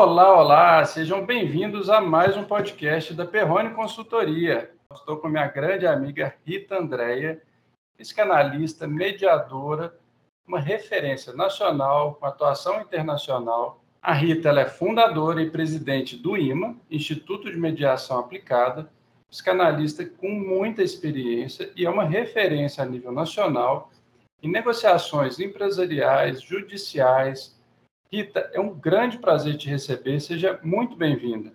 Olá, 0.00 0.38
olá, 0.38 0.84
sejam 0.84 1.26
bem-vindos 1.26 1.90
a 1.90 2.00
mais 2.00 2.36
um 2.36 2.44
podcast 2.44 3.12
da 3.14 3.26
Perrone 3.26 3.74
Consultoria. 3.74 4.70
Estou 4.94 5.16
com 5.16 5.28
minha 5.28 5.48
grande 5.48 5.88
amiga 5.88 6.36
Rita 6.46 6.78
Andréia, 6.78 7.42
psicanalista, 7.96 8.86
mediadora, 8.86 9.92
uma 10.46 10.60
referência 10.60 11.32
nacional 11.32 12.14
com 12.14 12.26
atuação 12.26 12.80
internacional. 12.80 13.82
A 14.00 14.12
Rita 14.12 14.50
é 14.50 14.66
fundadora 14.66 15.42
e 15.42 15.50
presidente 15.50 16.16
do 16.16 16.36
IMA, 16.36 16.76
Instituto 16.88 17.50
de 17.50 17.58
Mediação 17.58 18.20
Aplicada, 18.20 18.88
psicanalista 19.28 20.06
com 20.06 20.30
muita 20.30 20.80
experiência 20.80 21.72
e 21.74 21.84
é 21.84 21.90
uma 21.90 22.04
referência 22.04 22.84
a 22.84 22.86
nível 22.86 23.10
nacional 23.10 23.90
em 24.40 24.48
negociações 24.48 25.40
empresariais, 25.40 26.40
judiciais, 26.40 27.57
Rita, 28.10 28.50
é 28.54 28.60
um 28.60 28.72
grande 28.72 29.18
prazer 29.18 29.56
te 29.58 29.68
receber. 29.68 30.18
Seja 30.20 30.58
muito 30.62 30.96
bem-vinda. 30.96 31.52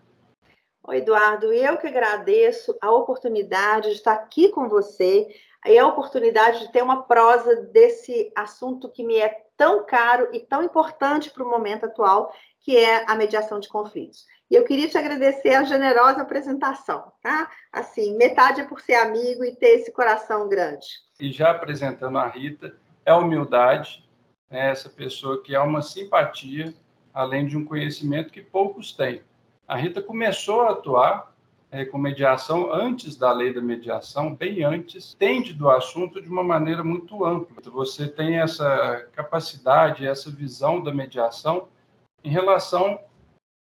Oi, 0.84 0.98
Eduardo. 0.98 1.52
Eu 1.52 1.78
que 1.78 1.88
agradeço 1.88 2.78
a 2.80 2.92
oportunidade 2.92 3.90
de 3.90 3.96
estar 3.96 4.14
aqui 4.14 4.50
com 4.50 4.70
você 4.70 5.28
e 5.66 5.80
a 5.80 5.88
oportunidade 5.88 6.60
de 6.60 6.72
ter 6.72 6.84
uma 6.84 7.04
prosa 7.04 7.56
desse 7.56 8.32
assunto 8.36 8.90
que 8.90 9.04
me 9.04 9.18
é 9.18 9.46
tão 9.58 9.84
caro 9.84 10.30
e 10.32 10.42
tão 10.42 10.62
importante 10.62 11.32
para 11.32 11.44
o 11.44 11.50
momento 11.50 11.86
atual, 11.86 12.32
que 12.60 12.78
é 12.78 13.10
a 13.10 13.16
mediação 13.16 13.60
de 13.60 13.68
conflitos. 13.68 14.26
E 14.52 14.56
eu 14.56 14.64
queria 14.64 14.88
te 14.88 14.98
agradecer 14.98 15.56
a 15.56 15.64
generosa 15.64 16.22
apresentação, 16.22 17.12
tá? 17.22 17.50
Assim, 17.72 18.16
metade 18.16 18.62
é 18.62 18.66
por 18.66 18.80
ser 18.80 18.96
amigo 18.96 19.44
e 19.44 19.56
ter 19.56 19.80
esse 19.80 19.92
coração 19.92 20.48
grande. 20.48 20.86
E 21.20 21.32
já 21.32 21.50
apresentando 21.50 22.20
a 22.20 22.28
Rita, 22.28 22.78
é 23.06 23.14
humildade, 23.14 24.03
né, 24.54 24.70
essa 24.70 24.88
pessoa 24.88 25.42
que 25.42 25.56
há 25.56 25.64
uma 25.64 25.82
simpatia, 25.82 26.72
além 27.12 27.48
de 27.48 27.58
um 27.58 27.66
conhecimento 27.66 28.32
que 28.32 28.42
poucos 28.42 28.94
têm. 28.94 29.24
A 29.68 29.76
Rita 29.76 30.00
começou 30.00 30.62
a 30.62 30.74
atuar 30.74 31.34
é, 31.72 31.84
com 31.84 31.98
mediação 31.98 32.72
antes 32.72 33.16
da 33.16 33.32
lei 33.32 33.52
da 33.52 33.62
mediação, 33.62 34.36
bem 34.36 34.64
antes, 34.64 35.16
entende 35.16 35.54
do 35.54 35.72
assunto 35.72 36.22
de 36.22 36.30
uma 36.30 36.44
maneira 36.44 36.84
muito 36.84 37.26
ampla. 37.26 37.56
Você 37.72 38.08
tem 38.08 38.40
essa 38.40 39.08
capacidade, 39.14 40.06
essa 40.06 40.30
visão 40.30 40.84
da 40.84 40.94
mediação 40.94 41.68
em 42.24 42.30
relação 42.30 43.00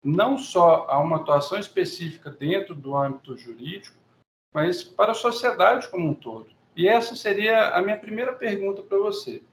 não 0.02 0.38
só 0.38 0.86
a 0.88 0.98
uma 1.00 1.18
atuação 1.18 1.60
específica 1.60 2.30
dentro 2.30 2.74
do 2.74 2.96
âmbito 2.96 3.36
jurídico, 3.36 3.98
mas 4.54 4.86
para 4.86 5.12
a 5.12 5.16
sociedade 5.16 5.90
como 5.90 6.08
um 6.08 6.14
todo. 6.14 6.48
E 6.78 6.88
essa 6.88 7.14
seria 7.14 7.72
a 7.72 7.82
minha 7.82 7.98
primeira 7.98 8.32
pergunta 8.32 8.82
para 8.82 8.98
você. 9.00 9.44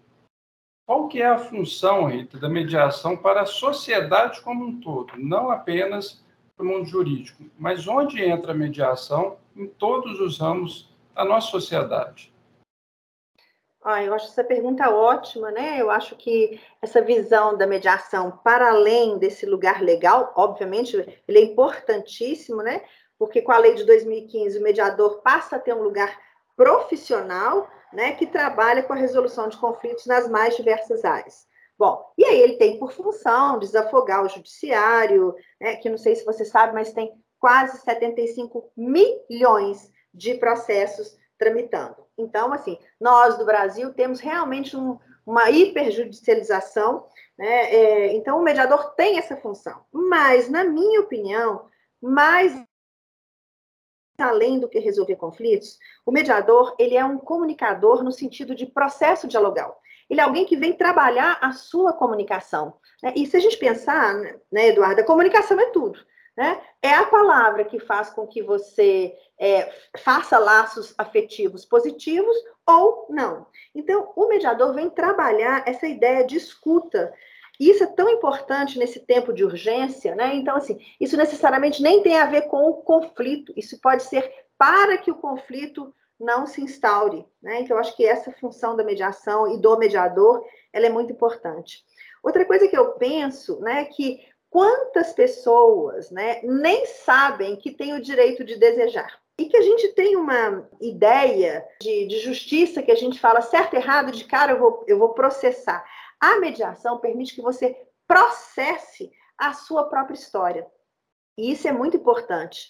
Qual 0.86 1.08
que 1.08 1.22
é 1.22 1.26
a 1.26 1.38
função, 1.38 2.06
Rita, 2.06 2.38
da 2.38 2.48
mediação 2.48 3.16
para 3.16 3.42
a 3.42 3.46
sociedade 3.46 4.42
como 4.42 4.66
um 4.66 4.80
todo, 4.80 5.14
não 5.16 5.50
apenas 5.50 6.22
para 6.54 6.64
o 6.64 6.68
mundo 6.68 6.84
jurídico, 6.84 7.42
mas 7.58 7.88
onde 7.88 8.22
entra 8.22 8.52
a 8.52 8.54
mediação 8.54 9.38
em 9.56 9.66
todos 9.66 10.20
os 10.20 10.38
ramos 10.38 10.94
da 11.14 11.24
nossa 11.24 11.48
sociedade? 11.48 12.34
Ah, 13.82 14.02
eu 14.02 14.14
acho 14.14 14.26
essa 14.26 14.44
pergunta 14.44 14.90
ótima, 14.90 15.50
né? 15.50 15.80
Eu 15.80 15.90
acho 15.90 16.16
que 16.16 16.60
essa 16.80 17.02
visão 17.02 17.56
da 17.56 17.66
mediação 17.66 18.40
para 18.42 18.68
além 18.68 19.18
desse 19.18 19.44
lugar 19.44 19.82
legal, 19.82 20.32
obviamente, 20.36 20.96
ele 21.26 21.38
é 21.38 21.42
importantíssimo, 21.42 22.62
né? 22.62 22.82
Porque 23.18 23.42
com 23.42 23.52
a 23.52 23.58
lei 23.58 23.74
de 23.74 23.84
2015 23.84 24.58
o 24.58 24.62
mediador 24.62 25.20
passa 25.22 25.56
a 25.56 25.58
ter 25.58 25.74
um 25.74 25.82
lugar 25.82 26.18
profissional, 26.56 27.68
né, 27.94 28.12
que 28.12 28.26
trabalha 28.26 28.82
com 28.82 28.92
a 28.92 28.96
resolução 28.96 29.48
de 29.48 29.56
conflitos 29.56 30.06
nas 30.06 30.28
mais 30.28 30.56
diversas 30.56 31.04
áreas. 31.04 31.46
Bom, 31.78 32.04
e 32.16 32.24
aí 32.24 32.40
ele 32.40 32.56
tem 32.56 32.78
por 32.78 32.92
função 32.92 33.58
desafogar 33.58 34.24
o 34.24 34.28
judiciário, 34.28 35.34
né, 35.60 35.76
que 35.76 35.88
não 35.88 35.98
sei 35.98 36.14
se 36.14 36.24
você 36.24 36.44
sabe, 36.44 36.74
mas 36.74 36.92
tem 36.92 37.12
quase 37.38 37.78
75 37.78 38.70
milhões 38.76 39.90
de 40.12 40.34
processos 40.34 41.16
tramitando. 41.38 41.96
Então, 42.16 42.52
assim, 42.52 42.78
nós 43.00 43.36
do 43.36 43.44
Brasil 43.44 43.92
temos 43.92 44.20
realmente 44.20 44.76
um, 44.76 44.98
uma 45.26 45.50
hiperjudicialização, 45.50 47.06
né? 47.36 47.74
É, 47.74 48.14
então, 48.14 48.38
o 48.38 48.42
mediador 48.42 48.94
tem 48.94 49.18
essa 49.18 49.36
função. 49.36 49.84
Mas, 49.92 50.48
na 50.48 50.64
minha 50.64 51.00
opinião, 51.00 51.66
mais 52.00 52.54
além 54.18 54.58
do 54.58 54.68
que 54.68 54.78
resolver 54.78 55.16
conflitos, 55.16 55.78
o 56.06 56.12
mediador 56.12 56.74
ele 56.78 56.96
é 56.96 57.04
um 57.04 57.18
comunicador 57.18 58.02
no 58.02 58.12
sentido 58.12 58.54
de 58.54 58.66
processo 58.66 59.26
dialogal. 59.26 59.80
Ele 60.08 60.20
é 60.20 60.24
alguém 60.24 60.44
que 60.44 60.56
vem 60.56 60.72
trabalhar 60.72 61.38
a 61.40 61.52
sua 61.52 61.92
comunicação. 61.92 62.74
Né? 63.02 63.12
E 63.16 63.26
se 63.26 63.36
a 63.36 63.40
gente 63.40 63.56
pensar, 63.56 64.14
né, 64.52 64.68
Eduardo, 64.68 65.00
a 65.00 65.04
comunicação 65.04 65.58
é 65.58 65.66
tudo. 65.66 65.98
Né? 66.36 66.60
É 66.82 66.92
a 66.94 67.06
palavra 67.06 67.64
que 67.64 67.78
faz 67.78 68.10
com 68.10 68.26
que 68.26 68.42
você 68.42 69.16
é, 69.38 69.72
faça 69.98 70.38
laços 70.38 70.94
afetivos 70.98 71.64
positivos 71.64 72.36
ou 72.66 73.06
não. 73.08 73.46
Então, 73.74 74.12
o 74.16 74.28
mediador 74.28 74.74
vem 74.74 74.90
trabalhar 74.90 75.62
essa 75.66 75.86
ideia 75.86 76.24
de 76.24 76.36
escuta, 76.36 77.12
isso 77.60 77.84
é 77.84 77.86
tão 77.86 78.08
importante 78.08 78.78
nesse 78.78 79.00
tempo 79.00 79.32
de 79.32 79.44
urgência, 79.44 80.14
né? 80.14 80.34
Então, 80.34 80.56
assim, 80.56 80.78
isso 81.00 81.16
necessariamente 81.16 81.82
nem 81.82 82.02
tem 82.02 82.18
a 82.18 82.26
ver 82.26 82.42
com 82.42 82.68
o 82.68 82.74
conflito, 82.82 83.52
isso 83.56 83.80
pode 83.80 84.02
ser 84.02 84.28
para 84.58 84.98
que 84.98 85.10
o 85.10 85.16
conflito 85.16 85.94
não 86.18 86.46
se 86.46 86.60
instaure, 86.62 87.24
né? 87.42 87.60
Então, 87.60 87.76
eu 87.76 87.80
acho 87.80 87.96
que 87.96 88.06
essa 88.06 88.32
função 88.32 88.76
da 88.76 88.84
mediação 88.84 89.52
e 89.54 89.58
do 89.60 89.76
mediador, 89.78 90.44
ela 90.72 90.86
é 90.86 90.90
muito 90.90 91.12
importante. 91.12 91.84
Outra 92.22 92.44
coisa 92.44 92.66
que 92.66 92.76
eu 92.76 92.92
penso, 92.92 93.60
né, 93.60 93.82
é 93.82 93.84
que 93.84 94.20
quantas 94.48 95.12
pessoas, 95.12 96.10
né, 96.10 96.40
nem 96.42 96.86
sabem 96.86 97.56
que 97.56 97.72
têm 97.72 97.94
o 97.94 98.00
direito 98.00 98.44
de 98.44 98.56
desejar. 98.56 99.20
E 99.36 99.46
que 99.46 99.56
a 99.56 99.62
gente 99.62 99.88
tem 99.94 100.14
uma 100.14 100.68
ideia 100.80 101.66
de, 101.80 102.06
de 102.06 102.20
justiça 102.20 102.82
que 102.82 102.92
a 102.92 102.94
gente 102.94 103.18
fala 103.18 103.42
certo, 103.42 103.74
errado, 103.74 104.12
de 104.12 104.24
cara, 104.24 104.52
eu 104.52 104.58
vou, 104.60 104.84
eu 104.86 104.96
vou 104.96 105.08
processar. 105.08 105.84
A 106.20 106.38
mediação 106.38 106.98
permite 106.98 107.34
que 107.34 107.42
você 107.42 107.76
processe 108.06 109.10
a 109.38 109.52
sua 109.52 109.84
própria 109.84 110.14
história. 110.14 110.66
E 111.36 111.52
isso 111.52 111.66
é 111.66 111.72
muito 111.72 111.96
importante. 111.96 112.68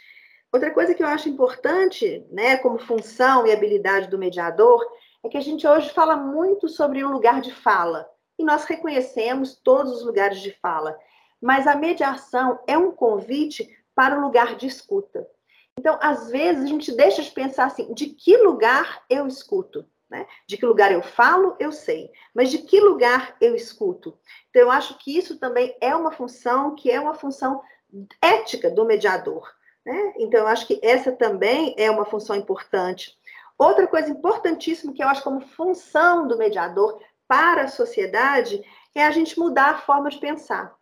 Outra 0.52 0.70
coisa 0.72 0.94
que 0.94 1.02
eu 1.02 1.06
acho 1.06 1.28
importante, 1.28 2.24
né, 2.30 2.56
como 2.58 2.78
função 2.78 3.46
e 3.46 3.52
habilidade 3.52 4.08
do 4.08 4.18
mediador, 4.18 4.80
é 5.24 5.28
que 5.28 5.36
a 5.36 5.40
gente 5.40 5.66
hoje 5.66 5.90
fala 5.90 6.16
muito 6.16 6.68
sobre 6.68 7.02
o 7.02 7.10
lugar 7.10 7.40
de 7.40 7.52
fala. 7.52 8.08
E 8.38 8.44
nós 8.44 8.64
reconhecemos 8.64 9.56
todos 9.56 9.92
os 9.92 10.04
lugares 10.04 10.40
de 10.40 10.52
fala. 10.60 10.96
Mas 11.40 11.66
a 11.66 11.74
mediação 11.74 12.58
é 12.66 12.78
um 12.78 12.92
convite 12.92 13.68
para 13.94 14.18
o 14.18 14.20
lugar 14.20 14.56
de 14.56 14.66
escuta. 14.66 15.28
Então, 15.78 15.98
às 16.00 16.30
vezes, 16.30 16.64
a 16.64 16.66
gente 16.66 16.92
deixa 16.92 17.22
de 17.22 17.30
pensar 17.30 17.66
assim: 17.66 17.92
de 17.92 18.06
que 18.06 18.36
lugar 18.36 19.04
eu 19.10 19.26
escuto? 19.26 19.84
Né? 20.14 20.28
De 20.46 20.56
que 20.56 20.64
lugar 20.64 20.92
eu 20.92 21.02
falo, 21.02 21.56
eu 21.58 21.72
sei, 21.72 22.08
mas 22.32 22.48
de 22.48 22.58
que 22.58 22.78
lugar 22.78 23.36
eu 23.40 23.56
escuto? 23.56 24.16
Então, 24.48 24.62
eu 24.62 24.70
acho 24.70 24.96
que 24.98 25.18
isso 25.18 25.40
também 25.40 25.76
é 25.80 25.92
uma 25.92 26.12
função 26.12 26.76
que 26.76 26.88
é 26.88 27.00
uma 27.00 27.14
função 27.14 27.60
ética 28.22 28.70
do 28.70 28.84
mediador. 28.84 29.52
Né? 29.84 30.14
Então, 30.18 30.38
eu 30.38 30.46
acho 30.46 30.68
que 30.68 30.78
essa 30.84 31.10
também 31.10 31.74
é 31.76 31.90
uma 31.90 32.04
função 32.04 32.36
importante. 32.36 33.18
Outra 33.58 33.88
coisa 33.88 34.08
importantíssima 34.08 34.92
que 34.92 35.02
eu 35.02 35.08
acho 35.08 35.24
como 35.24 35.40
função 35.40 36.28
do 36.28 36.38
mediador 36.38 37.02
para 37.26 37.62
a 37.62 37.68
sociedade 37.68 38.62
é 38.94 39.04
a 39.04 39.10
gente 39.10 39.36
mudar 39.36 39.70
a 39.70 39.78
forma 39.78 40.10
de 40.10 40.18
pensar. 40.18 40.72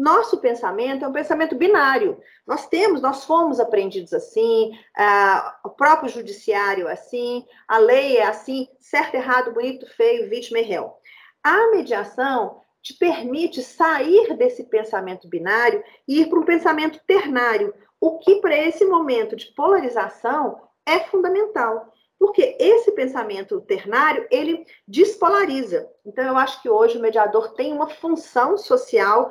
Nosso 0.00 0.38
pensamento 0.38 1.04
é 1.04 1.08
um 1.08 1.12
pensamento 1.12 1.54
binário. 1.54 2.18
Nós 2.46 2.66
temos, 2.66 3.02
nós 3.02 3.26
fomos 3.26 3.60
aprendidos 3.60 4.14
assim, 4.14 4.72
o 5.62 5.68
próprio 5.68 6.08
judiciário 6.08 6.88
é 6.88 6.92
assim, 6.92 7.44
a 7.68 7.76
lei 7.76 8.16
é 8.16 8.24
assim, 8.24 8.66
certo, 8.80 9.16
errado, 9.16 9.52
bonito, 9.52 9.86
feio, 9.94 10.30
vítima 10.30 10.58
e 10.58 10.62
réu. 10.62 10.96
A 11.44 11.70
mediação 11.72 12.62
te 12.80 12.94
permite 12.94 13.62
sair 13.62 14.34
desse 14.38 14.64
pensamento 14.64 15.28
binário 15.28 15.84
e 16.08 16.22
ir 16.22 16.30
para 16.30 16.38
um 16.38 16.46
pensamento 16.46 16.98
ternário, 17.06 17.74
o 18.00 18.18
que 18.20 18.36
para 18.36 18.56
esse 18.56 18.86
momento 18.86 19.36
de 19.36 19.52
polarização 19.52 20.62
é 20.86 21.00
fundamental. 21.00 21.92
Porque 22.18 22.56
esse 22.58 22.92
pensamento 22.92 23.60
ternário, 23.60 24.26
ele 24.30 24.64
despolariza. 24.88 25.90
Então, 26.06 26.24
eu 26.24 26.38
acho 26.38 26.62
que 26.62 26.70
hoje 26.70 26.96
o 26.96 27.02
mediador 27.02 27.52
tem 27.52 27.70
uma 27.70 27.90
função 27.90 28.56
social 28.56 29.30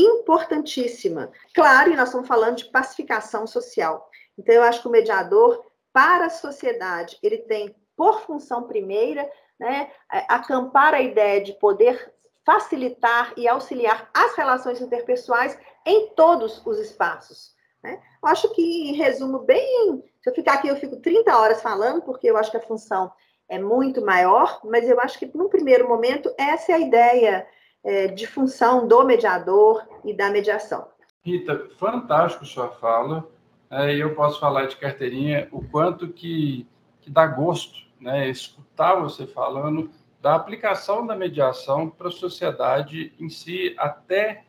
importantíssima. 0.00 1.30
Claro, 1.54 1.90
e 1.90 1.96
nós 1.96 2.08
estamos 2.08 2.28
falando 2.28 2.56
de 2.56 2.66
pacificação 2.66 3.46
social. 3.46 4.08
Então, 4.38 4.54
eu 4.54 4.62
acho 4.62 4.82
que 4.82 4.88
o 4.88 4.90
mediador, 4.90 5.64
para 5.92 6.26
a 6.26 6.30
sociedade, 6.30 7.18
ele 7.22 7.38
tem 7.38 7.74
por 7.96 8.22
função 8.22 8.66
primeira, 8.66 9.30
né, 9.58 9.90
acampar 10.28 10.94
a 10.94 11.02
ideia 11.02 11.42
de 11.42 11.52
poder 11.54 12.12
facilitar 12.46 13.34
e 13.36 13.46
auxiliar 13.46 14.08
as 14.14 14.34
relações 14.34 14.80
interpessoais 14.80 15.58
em 15.84 16.08
todos 16.14 16.64
os 16.66 16.78
espaços. 16.78 17.54
Né? 17.82 18.00
Eu 18.22 18.28
acho 18.28 18.48
que, 18.54 18.90
em 18.90 18.94
resumo, 18.94 19.40
bem. 19.40 20.02
Se 20.22 20.30
eu 20.30 20.34
ficar 20.34 20.54
aqui, 20.54 20.68
eu 20.68 20.76
fico 20.76 20.96
30 20.96 21.36
horas 21.36 21.62
falando, 21.62 22.02
porque 22.02 22.30
eu 22.30 22.36
acho 22.36 22.50
que 22.50 22.56
a 22.56 22.62
função 22.62 23.12
é 23.48 23.58
muito 23.58 24.04
maior, 24.04 24.60
mas 24.64 24.88
eu 24.88 25.00
acho 25.00 25.18
que, 25.18 25.30
no 25.36 25.48
primeiro 25.48 25.88
momento, 25.88 26.32
essa 26.38 26.72
é 26.72 26.74
a 26.76 26.78
ideia 26.78 27.46
é, 27.84 28.08
de 28.08 28.26
função 28.26 28.86
do 28.86 29.04
mediador 29.04 29.86
e 30.04 30.12
da 30.12 30.30
mediação. 30.30 30.88
Rita, 31.22 31.68
fantástico 31.76 32.44
sua 32.44 32.68
fala. 32.68 33.28
É, 33.70 33.94
eu 33.94 34.14
posso 34.14 34.40
falar 34.40 34.66
de 34.66 34.76
carteirinha 34.76 35.48
o 35.52 35.66
quanto 35.66 36.08
que, 36.08 36.66
que 37.00 37.10
dá 37.10 37.26
gosto 37.26 37.88
né, 38.00 38.28
escutar 38.28 38.94
você 38.96 39.26
falando 39.26 39.90
da 40.20 40.34
aplicação 40.34 41.06
da 41.06 41.16
mediação 41.16 41.88
para 41.88 42.08
a 42.08 42.12
sociedade 42.12 43.12
em 43.18 43.28
si, 43.28 43.74
até, 43.78 44.44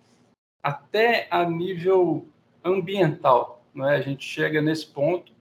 até 0.61 1.27
a 1.29 1.45
nível 1.45 2.27
ambiental. 2.63 3.63
Né? 3.73 3.95
A 3.95 4.01
gente 4.01 4.25
chega 4.25 4.61
nesse 4.61 4.87
ponto. 4.87 5.31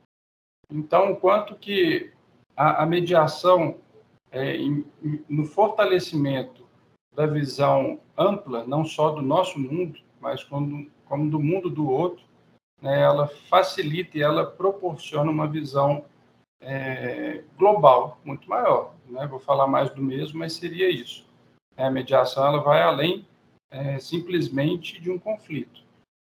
Então, 0.70 1.16
quanto 1.16 1.56
que 1.56 2.12
a, 2.56 2.82
a 2.82 2.86
mediação 2.86 3.78
é, 4.30 4.56
em, 4.56 4.84
no 5.28 5.44
fortalecimento 5.44 6.68
da 7.14 7.26
visão 7.26 8.00
ampla, 8.16 8.64
não 8.66 8.84
só 8.84 9.10
do 9.10 9.22
nosso 9.22 9.58
mundo, 9.58 9.98
mas 10.20 10.44
como, 10.44 10.90
como 11.06 11.30
do 11.30 11.40
mundo 11.40 11.68
do 11.68 11.88
outro, 11.88 12.24
né, 12.80 13.00
ela 13.00 13.26
facilita 13.48 14.16
e 14.16 14.22
ela 14.22 14.46
proporciona 14.46 15.30
uma 15.30 15.46
visão 15.46 16.04
é, 16.60 17.42
global 17.58 18.18
muito 18.24 18.48
maior. 18.48 18.94
Né? 19.06 19.26
Vou 19.26 19.38
falar 19.38 19.66
mais 19.66 19.90
do 19.90 20.02
mesmo, 20.02 20.38
mas 20.38 20.54
seria 20.54 20.88
isso. 20.88 21.26
A 21.76 21.90
mediação 21.90 22.46
ela 22.46 22.62
vai 22.62 22.82
além 22.82 23.26
é, 23.70 23.98
simplesmente 23.98 25.00
de 25.00 25.10
um 25.10 25.18
conflito, 25.18 25.82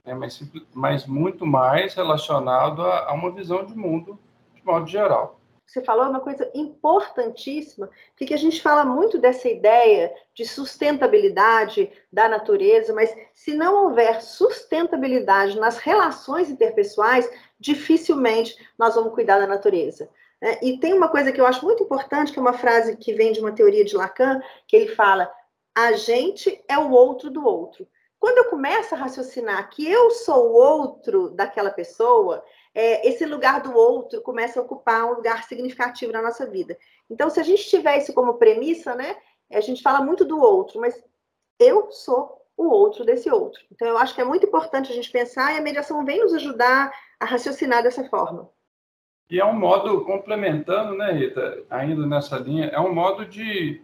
né? 0.05 0.15
mas, 0.15 0.43
mas 0.75 1.07
muito 1.07 1.47
mais 1.47 1.95
relacionado 1.95 2.83
a, 2.83 3.11
a 3.11 3.13
uma 3.13 3.31
visão 3.31 3.65
de 3.65 3.75
mundo 3.75 4.19
de 4.55 4.65
modo 4.65 4.87
geral 4.87 5.42
você 5.67 5.83
falou 5.83 6.07
uma 6.07 6.21
coisa 6.21 6.51
importantíssima, 6.55 7.89
porque 8.17 8.35
a 8.35 8.39
gente 8.39 8.61
fala 8.61 8.85
muito 8.85 9.19
dessa 9.19 9.49
ideia 9.49 10.13
de 10.35 10.47
sustentabilidade 10.47 11.91
da 12.13 12.29
natureza, 12.29 12.93
mas 12.93 13.15
se 13.35 13.55
não 13.55 13.85
houver 13.85 14.21
sustentabilidade 14.21 15.59
nas 15.59 15.79
relações 15.79 16.51
interpessoais, 16.51 17.31
dificilmente 17.59 18.55
nós 18.79 18.95
vamos 18.95 19.15
cuidar 19.15 19.39
da 19.39 19.47
natureza. 19.47 20.11
Né? 20.43 20.59
E 20.61 20.79
tem 20.79 20.93
uma 20.93 21.09
coisa 21.09 21.33
que 21.33 21.41
eu 21.41 21.47
acho 21.47 21.65
muito 21.65 21.85
importante, 21.85 22.33
que 22.33 22.39
é 22.39 22.43
uma 22.43 22.53
frase 22.53 22.97
que 22.97 23.15
vem 23.15 23.33
de 23.33 23.41
uma 23.41 23.53
teoria 23.53 23.85
de 23.85 23.97
Lacan, 23.97 24.43
que 24.67 24.77
ele 24.77 24.89
fala: 24.89 25.33
a 25.75 25.93
gente 25.93 26.63
é 26.69 26.77
o 26.77 26.91
outro 26.91 27.31
do 27.31 27.47
outro. 27.47 27.87
Quando 28.19 28.39
eu 28.39 28.45
começo 28.45 28.95
a 28.95 28.99
raciocinar 28.99 29.69
que 29.71 29.89
eu 29.91 30.11
sou 30.11 30.51
o 30.51 30.53
outro 30.53 31.31
daquela 31.31 31.71
pessoa, 31.71 32.45
é, 32.75 33.07
esse 33.07 33.27
lugar 33.27 33.61
do 33.61 33.75
outro 33.75 34.23
começa 34.23 34.59
a 34.59 34.63
ocupar 34.63 35.05
um 35.05 35.15
lugar 35.15 35.45
significativo 35.45 36.13
na 36.13 36.23
nossa 36.23 36.47
vida. 36.47 36.77
Então, 37.11 37.29
se 37.29 37.39
a 37.39 37.43
gente 37.43 37.69
tiver 37.69 37.99
isso 37.99 38.13
como 38.15 38.35
premissa, 38.35 38.95
né, 38.95 39.17
a 39.51 39.61
gente 39.61 39.83
fala 39.83 40.03
muito 40.05 40.25
do 40.25 40.41
outro, 40.41 40.81
mas 40.81 41.03
eu 41.59 41.91
sou 41.91 42.41
o 42.57 42.65
outro 42.65 43.05
desse 43.05 43.31
outro. 43.31 43.61
Então, 43.71 43.87
eu 43.87 43.99
acho 43.99 44.15
que 44.15 44.21
é 44.21 44.25
muito 44.25 44.47
importante 44.47 44.91
a 44.91 44.95
gente 44.95 45.11
pensar 45.11 45.53
e 45.53 45.59
a 45.59 45.63
mediação 45.63 46.05
vem 46.05 46.21
nos 46.21 46.35
ajudar 46.35 46.93
a 47.21 47.25
raciocinar 47.25 47.83
dessa 47.83 48.05
forma. 48.09 48.49
E 49.31 49.41
é 49.41 49.45
um 49.45 49.59
modo, 49.59 50.05
complementando, 50.05 50.95
né, 50.95 51.13
Rita, 51.13 51.65
ainda 51.71 52.07
nessa 52.07 52.37
linha, 52.39 52.67
é 52.67 52.79
um 52.79 52.95
modo 52.95 53.25
de, 53.25 53.83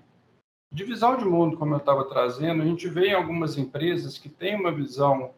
de 0.70 0.84
visão 0.84 1.16
de 1.16 1.24
mundo, 1.24 1.56
como 1.56 1.74
eu 1.74 1.78
estava 1.78 2.04
trazendo. 2.04 2.62
A 2.62 2.66
gente 2.66 2.88
vê 2.88 3.08
em 3.08 3.14
algumas 3.14 3.56
empresas 3.56 4.18
que 4.18 4.28
têm 4.28 4.56
uma 4.56 4.70
visão 4.70 5.32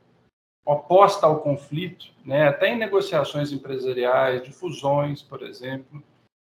oposta 0.65 1.27
ao 1.27 1.41
conflito, 1.41 2.07
né? 2.25 2.49
até 2.49 2.73
em 2.73 2.79
negociações 2.79 3.53
empresariais, 3.53 4.43
de 4.43 4.53
fusões, 4.53 5.23
por 5.23 5.43
exemplo. 5.43 6.03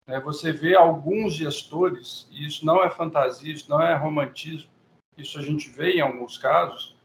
Né? 0.08 0.20
Você 0.22 0.52
vê 0.52 0.76
alguns 0.76 1.34
gestores, 1.34 2.28
e 2.32 2.46
isso 2.46 2.66
não 2.66 2.84
é 2.84 2.90
fantasia, 2.90 3.54
isso 3.54 3.70
não 3.70 3.82
é 3.82 3.96
romantismo, 3.96 4.70
isso 5.18 5.38
a 5.40 5.42
gente 5.42 5.70
vê 5.70 5.94
em 5.94 6.02
alguns 6.02 6.38
casos, 6.38 6.96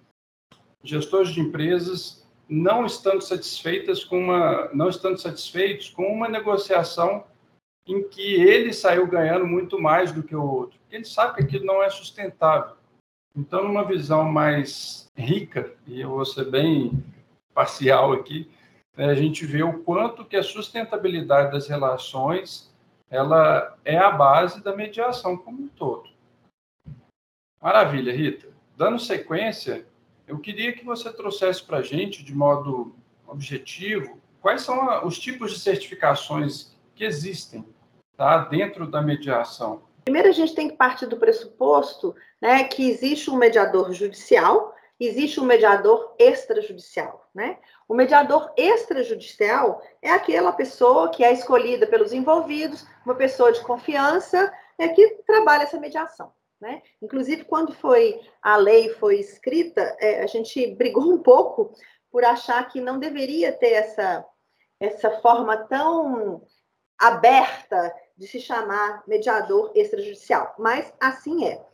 gestores 0.82 1.30
de 1.30 1.40
empresas 1.40 2.26
não 2.48 2.86
estando 2.86 3.20
satisfeitas 3.20 4.02
com 4.04 4.18
uma, 4.18 4.70
não 4.72 4.88
estando 4.88 5.18
satisfeitos 5.18 5.90
com 5.90 6.04
uma 6.04 6.28
negociação 6.28 7.24
em 7.86 8.08
que 8.08 8.34
ele 8.34 8.72
saiu 8.72 9.06
ganhando 9.06 9.46
muito 9.46 9.78
mais 9.78 10.12
do 10.12 10.22
que 10.22 10.34
o 10.34 10.42
outro. 10.42 10.78
Ele 10.90 11.04
sabe 11.04 11.36
que 11.36 11.42
aquilo 11.42 11.66
não 11.66 11.82
é 11.82 11.90
sustentável. 11.90 12.77
Então, 13.36 13.64
numa 13.64 13.84
visão 13.84 14.24
mais 14.24 15.10
rica, 15.16 15.72
e 15.86 16.00
eu 16.00 16.10
vou 16.10 16.24
ser 16.24 16.50
bem 16.50 17.04
parcial 17.54 18.12
aqui, 18.12 18.50
né, 18.96 19.06
a 19.06 19.14
gente 19.14 19.46
vê 19.46 19.62
o 19.62 19.82
quanto 19.84 20.24
que 20.24 20.36
a 20.36 20.42
sustentabilidade 20.42 21.52
das 21.52 21.68
relações 21.68 22.68
ela 23.10 23.76
é 23.84 23.96
a 23.96 24.10
base 24.10 24.62
da 24.62 24.76
mediação 24.76 25.36
como 25.36 25.62
um 25.62 25.68
todo. 25.68 26.10
Maravilha, 27.60 28.12
Rita. 28.12 28.48
Dando 28.76 28.98
sequência, 28.98 29.86
eu 30.26 30.38
queria 30.38 30.72
que 30.72 30.84
você 30.84 31.12
trouxesse 31.12 31.64
para 31.64 31.78
a 31.78 31.82
gente, 31.82 32.22
de 32.22 32.34
modo 32.34 32.94
objetivo, 33.26 34.20
quais 34.40 34.62
são 34.62 35.06
os 35.06 35.18
tipos 35.18 35.52
de 35.52 35.58
certificações 35.58 36.76
que 36.94 37.04
existem 37.04 37.64
tá, 38.16 38.38
dentro 38.38 38.86
da 38.86 39.00
mediação. 39.00 39.82
Primeiro, 40.08 40.30
a 40.30 40.32
gente 40.32 40.54
tem 40.54 40.70
que 40.70 40.74
partir 40.74 41.04
do 41.04 41.18
pressuposto 41.18 42.16
né, 42.40 42.64
que 42.64 42.88
existe 42.88 43.30
um 43.30 43.36
mediador 43.36 43.92
judicial, 43.92 44.74
existe 44.98 45.38
um 45.38 45.44
mediador 45.44 46.14
extrajudicial. 46.18 47.28
Né? 47.34 47.58
O 47.86 47.92
mediador 47.94 48.50
extrajudicial 48.56 49.82
é 50.00 50.10
aquela 50.10 50.50
pessoa 50.50 51.10
que 51.10 51.22
é 51.22 51.30
escolhida 51.30 51.86
pelos 51.86 52.14
envolvidos, 52.14 52.86
uma 53.04 53.16
pessoa 53.16 53.52
de 53.52 53.60
confiança, 53.60 54.50
é, 54.78 54.88
que 54.88 55.06
trabalha 55.26 55.64
essa 55.64 55.78
mediação. 55.78 56.32
Né? 56.58 56.80
Inclusive, 57.02 57.44
quando 57.44 57.74
foi 57.74 58.18
a 58.40 58.56
lei 58.56 58.88
foi 58.94 59.20
escrita, 59.20 59.94
é, 60.00 60.22
a 60.22 60.26
gente 60.26 60.74
brigou 60.74 61.04
um 61.04 61.18
pouco 61.18 61.74
por 62.10 62.24
achar 62.24 62.66
que 62.66 62.80
não 62.80 62.98
deveria 62.98 63.52
ter 63.52 63.72
essa, 63.72 64.24
essa 64.80 65.10
forma 65.20 65.54
tão 65.66 66.40
aberta 66.98 67.94
de 68.18 68.26
se 68.26 68.40
chamar 68.40 69.02
mediador 69.06 69.70
extrajudicial, 69.74 70.54
mas 70.58 70.92
assim 71.00 71.46
é. 71.46 71.64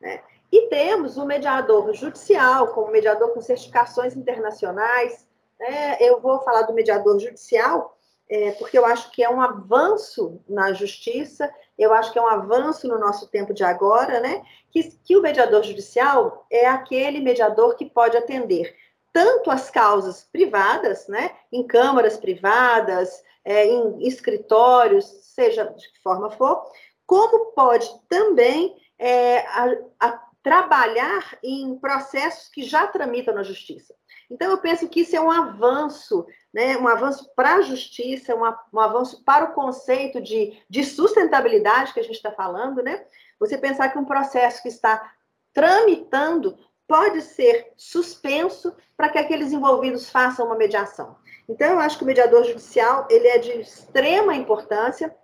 Né? 0.00 0.20
E 0.50 0.68
temos 0.68 1.16
o 1.16 1.24
mediador 1.24 1.94
judicial, 1.94 2.68
como 2.74 2.90
mediador 2.90 3.32
com 3.32 3.40
certificações 3.40 4.16
internacionais. 4.16 5.26
Né? 5.58 5.96
Eu 6.00 6.20
vou 6.20 6.40
falar 6.40 6.62
do 6.62 6.74
mediador 6.74 7.18
judicial, 7.18 7.96
é, 8.28 8.50
porque 8.52 8.76
eu 8.76 8.84
acho 8.84 9.10
que 9.12 9.22
é 9.22 9.30
um 9.30 9.40
avanço 9.40 10.40
na 10.48 10.72
justiça, 10.72 11.50
eu 11.78 11.94
acho 11.94 12.12
que 12.12 12.18
é 12.18 12.22
um 12.22 12.26
avanço 12.26 12.88
no 12.88 12.98
nosso 12.98 13.28
tempo 13.28 13.54
de 13.54 13.62
agora, 13.62 14.20
né? 14.20 14.42
Que, 14.70 14.84
que 15.04 15.16
o 15.16 15.22
mediador 15.22 15.62
judicial 15.62 16.46
é 16.50 16.66
aquele 16.66 17.20
mediador 17.20 17.76
que 17.76 17.84
pode 17.84 18.16
atender 18.16 18.74
tanto 19.12 19.50
as 19.50 19.68
causas 19.68 20.26
privadas, 20.32 21.06
né? 21.08 21.32
Em 21.52 21.66
câmaras 21.66 22.16
privadas, 22.16 23.22
é, 23.44 23.66
em 23.66 24.06
escritórios, 24.06 25.04
seja 25.34 25.64
de 25.64 25.92
que 25.92 26.02
forma 26.02 26.30
for, 26.30 26.64
como 27.06 27.52
pode 27.52 27.88
também 28.08 28.76
é, 28.98 29.38
a, 29.38 29.76
a 30.00 30.22
trabalhar 30.42 31.38
em 31.42 31.78
processos 31.78 32.48
que 32.48 32.62
já 32.62 32.86
tramitam 32.86 33.34
na 33.34 33.42
justiça. 33.42 33.94
Então, 34.30 34.50
eu 34.50 34.58
penso 34.58 34.88
que 34.88 35.00
isso 35.00 35.14
é 35.14 35.20
um 35.20 35.30
avanço, 35.30 36.26
né? 36.52 36.76
um 36.78 36.88
avanço 36.88 37.30
para 37.36 37.56
a 37.56 37.62
justiça, 37.62 38.34
um, 38.34 38.42
um 38.76 38.80
avanço 38.80 39.22
para 39.24 39.44
o 39.44 39.52
conceito 39.52 40.20
de, 40.20 40.58
de 40.68 40.84
sustentabilidade 40.84 41.92
que 41.92 42.00
a 42.00 42.02
gente 42.02 42.16
está 42.16 42.32
falando, 42.32 42.82
né? 42.82 43.04
Você 43.38 43.58
pensar 43.58 43.90
que 43.90 43.98
um 43.98 44.04
processo 44.04 44.62
que 44.62 44.68
está 44.68 45.12
tramitando 45.52 46.56
pode 46.88 47.20
ser 47.22 47.72
suspenso 47.76 48.74
para 48.96 49.08
que 49.08 49.18
aqueles 49.18 49.52
envolvidos 49.52 50.10
façam 50.10 50.46
uma 50.46 50.56
mediação. 50.56 51.16
Então, 51.52 51.72
eu 51.72 51.80
acho 51.80 51.98
que 51.98 52.04
o 52.04 52.06
mediador 52.06 52.44
judicial 52.44 53.06
ele 53.10 53.28
é 53.28 53.36
de 53.36 53.50
extrema 53.60 54.34
importância 54.34 55.14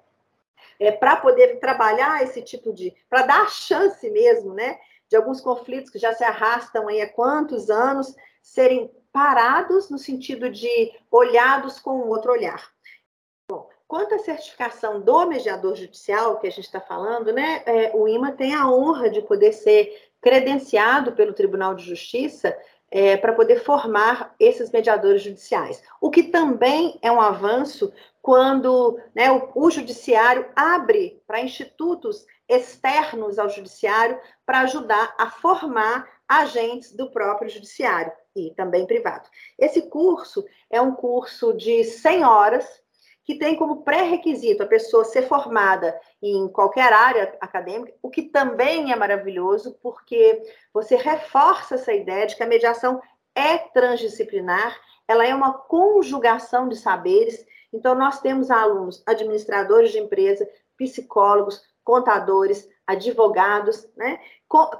é, 0.78 0.92
para 0.92 1.16
poder 1.16 1.58
trabalhar 1.58 2.23
esse 2.23 2.42
tipo 2.42 2.70
de, 2.70 2.94
para 3.08 3.23
dar 3.23 3.50
chance 3.50 4.11
mesmo, 4.11 4.52
né, 4.52 4.78
de 5.08 5.16
alguns 5.16 5.40
conflitos 5.40 5.90
que 5.90 5.99
já 5.99 6.12
se 6.12 6.23
arrastam 6.23 6.87
aí 6.87 7.00
há 7.00 7.11
quantos 7.11 7.70
anos 7.70 8.14
serem 8.42 8.90
parados 9.11 9.88
no 9.88 9.97
sentido 9.97 10.50
de 10.50 10.92
olhados 11.11 11.80
com 11.80 12.06
outro 12.08 12.30
olhar. 12.30 12.70
Bom, 13.50 13.66
quanto 13.87 14.14
à 14.14 14.18
certificação 14.18 15.00
do 15.00 15.26
mediador 15.26 15.75
judicial 15.76 16.38
que 16.38 16.47
a 16.47 16.50
gente 16.50 16.66
está 16.66 16.78
falando, 16.80 17.32
né, 17.32 17.62
é, 17.64 17.97
o 17.97 18.06
IMA 18.06 18.32
tem 18.32 18.54
a 18.54 18.70
honra 18.70 19.08
de 19.08 19.23
poder 19.23 19.54
ser 19.54 20.11
credenciado 20.20 21.12
pelo 21.12 21.32
Tribunal 21.32 21.75
de 21.75 21.85
Justiça 21.85 22.54
é, 22.90 23.16
para 23.16 23.33
poder 23.33 23.62
formar 23.62 24.35
esses 24.38 24.71
mediadores 24.71 25.23
judiciais. 25.23 25.83
O 26.00 26.11
que 26.11 26.25
também 26.25 26.99
é 27.02 27.11
um 27.11 27.21
avanço 27.21 27.92
quando 28.23 28.99
né, 29.14 29.30
o, 29.30 29.50
o 29.54 29.71
judiciário 29.71 30.47
abre 30.54 31.23
para 31.26 31.40
institutos 31.40 32.26
externos 32.49 33.38
ao 33.38 33.49
judiciário 33.49 34.18
para 34.45 34.61
ajudar 34.61 35.14
a 35.18 35.30
formar 35.30 36.09
agentes 36.26 36.95
do 36.95 37.11
próprio 37.11 37.49
judiciário 37.49 38.12
e 38.35 38.52
também 38.54 38.87
privado. 38.87 39.28
Esse 39.59 39.83
curso 39.83 40.45
é 40.71 40.80
um 40.80 40.95
curso 40.95 41.52
de 41.54 41.85
100 41.85 42.25
horas 42.25 42.83
que 43.28 43.35
tem 43.35 43.56
como 43.56 43.82
pré-requisito 43.82 44.62
a 44.62 44.66
pessoa 44.66 45.04
ser 45.04 45.28
formada 45.28 46.00
em 46.23 46.49
qualquer 46.49 46.94
área 46.94 47.37
acadêmica, 47.42 47.92
o 48.00 48.08
que 48.08 48.23
também 48.23 48.90
é 48.90 48.97
maravilhoso, 48.97 49.78
porque 49.82 50.40
você 50.73 50.97
reforça 50.97 51.75
essa 51.75 51.92
ideia 51.92 52.26
de 52.26 52.35
que 52.35 52.42
a 52.42 52.47
mediação 52.47 53.02
é 53.35 53.58
transdisciplinar, 53.58 54.75
ela 55.06 55.26
é 55.26 55.35
uma 55.35 55.52
conjugação 55.52 56.70
de 56.70 56.76
saberes. 56.76 57.44
Então, 57.70 57.94
nós 57.94 58.18
temos 58.18 58.50
alunos, 58.50 59.02
administradores 59.04 59.92
de 59.92 59.99
empresa, 59.99 60.49
psicólogos, 60.78 61.61
contadores, 61.85 62.66
advogados, 62.87 63.87
né, 63.94 64.18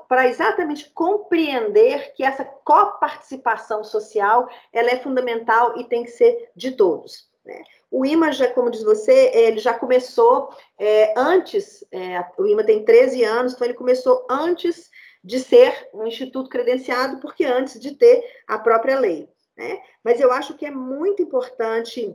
para 0.09 0.27
exatamente 0.27 0.89
compreender 0.93 2.15
que 2.15 2.25
essa 2.25 2.47
coparticipação 2.47 3.85
social 3.85 4.49
ela 4.73 4.89
é 4.89 4.97
fundamental 4.97 5.79
e 5.79 5.85
tem 5.85 6.05
que 6.05 6.13
ser 6.13 6.51
de 6.57 6.71
todos. 6.71 7.29
Né? 7.45 7.63
O 7.91 8.05
IMA, 8.05 8.33
já, 8.33 8.51
como 8.53 8.71
diz 8.71 8.83
você, 8.83 9.31
ele 9.35 9.59
já 9.59 9.73
começou 9.73 10.51
é, 10.79 11.15
antes, 11.17 11.85
é, 11.91 12.25
o 12.37 12.47
IMA 12.47 12.65
tem 12.65 12.85
13 12.85 13.25
anos, 13.25 13.55
então 13.55 13.67
ele 13.67 13.75
começou 13.75 14.27
antes 14.31 14.91
de 15.25 15.41
ser 15.41 15.89
um 15.93 16.07
instituto 16.07 16.51
credenciado, 16.51 17.19
porque 17.21 17.45
antes 17.45 17.81
de 17.81 17.95
ter 17.95 18.23
a 18.47 18.59
própria 18.59 18.99
lei. 18.99 19.29
Né? 19.57 19.81
Mas 20.05 20.21
eu 20.21 20.31
acho 20.33 20.55
que 20.55 20.67
é 20.67 20.71
muito 20.71 21.23
importante 21.23 22.15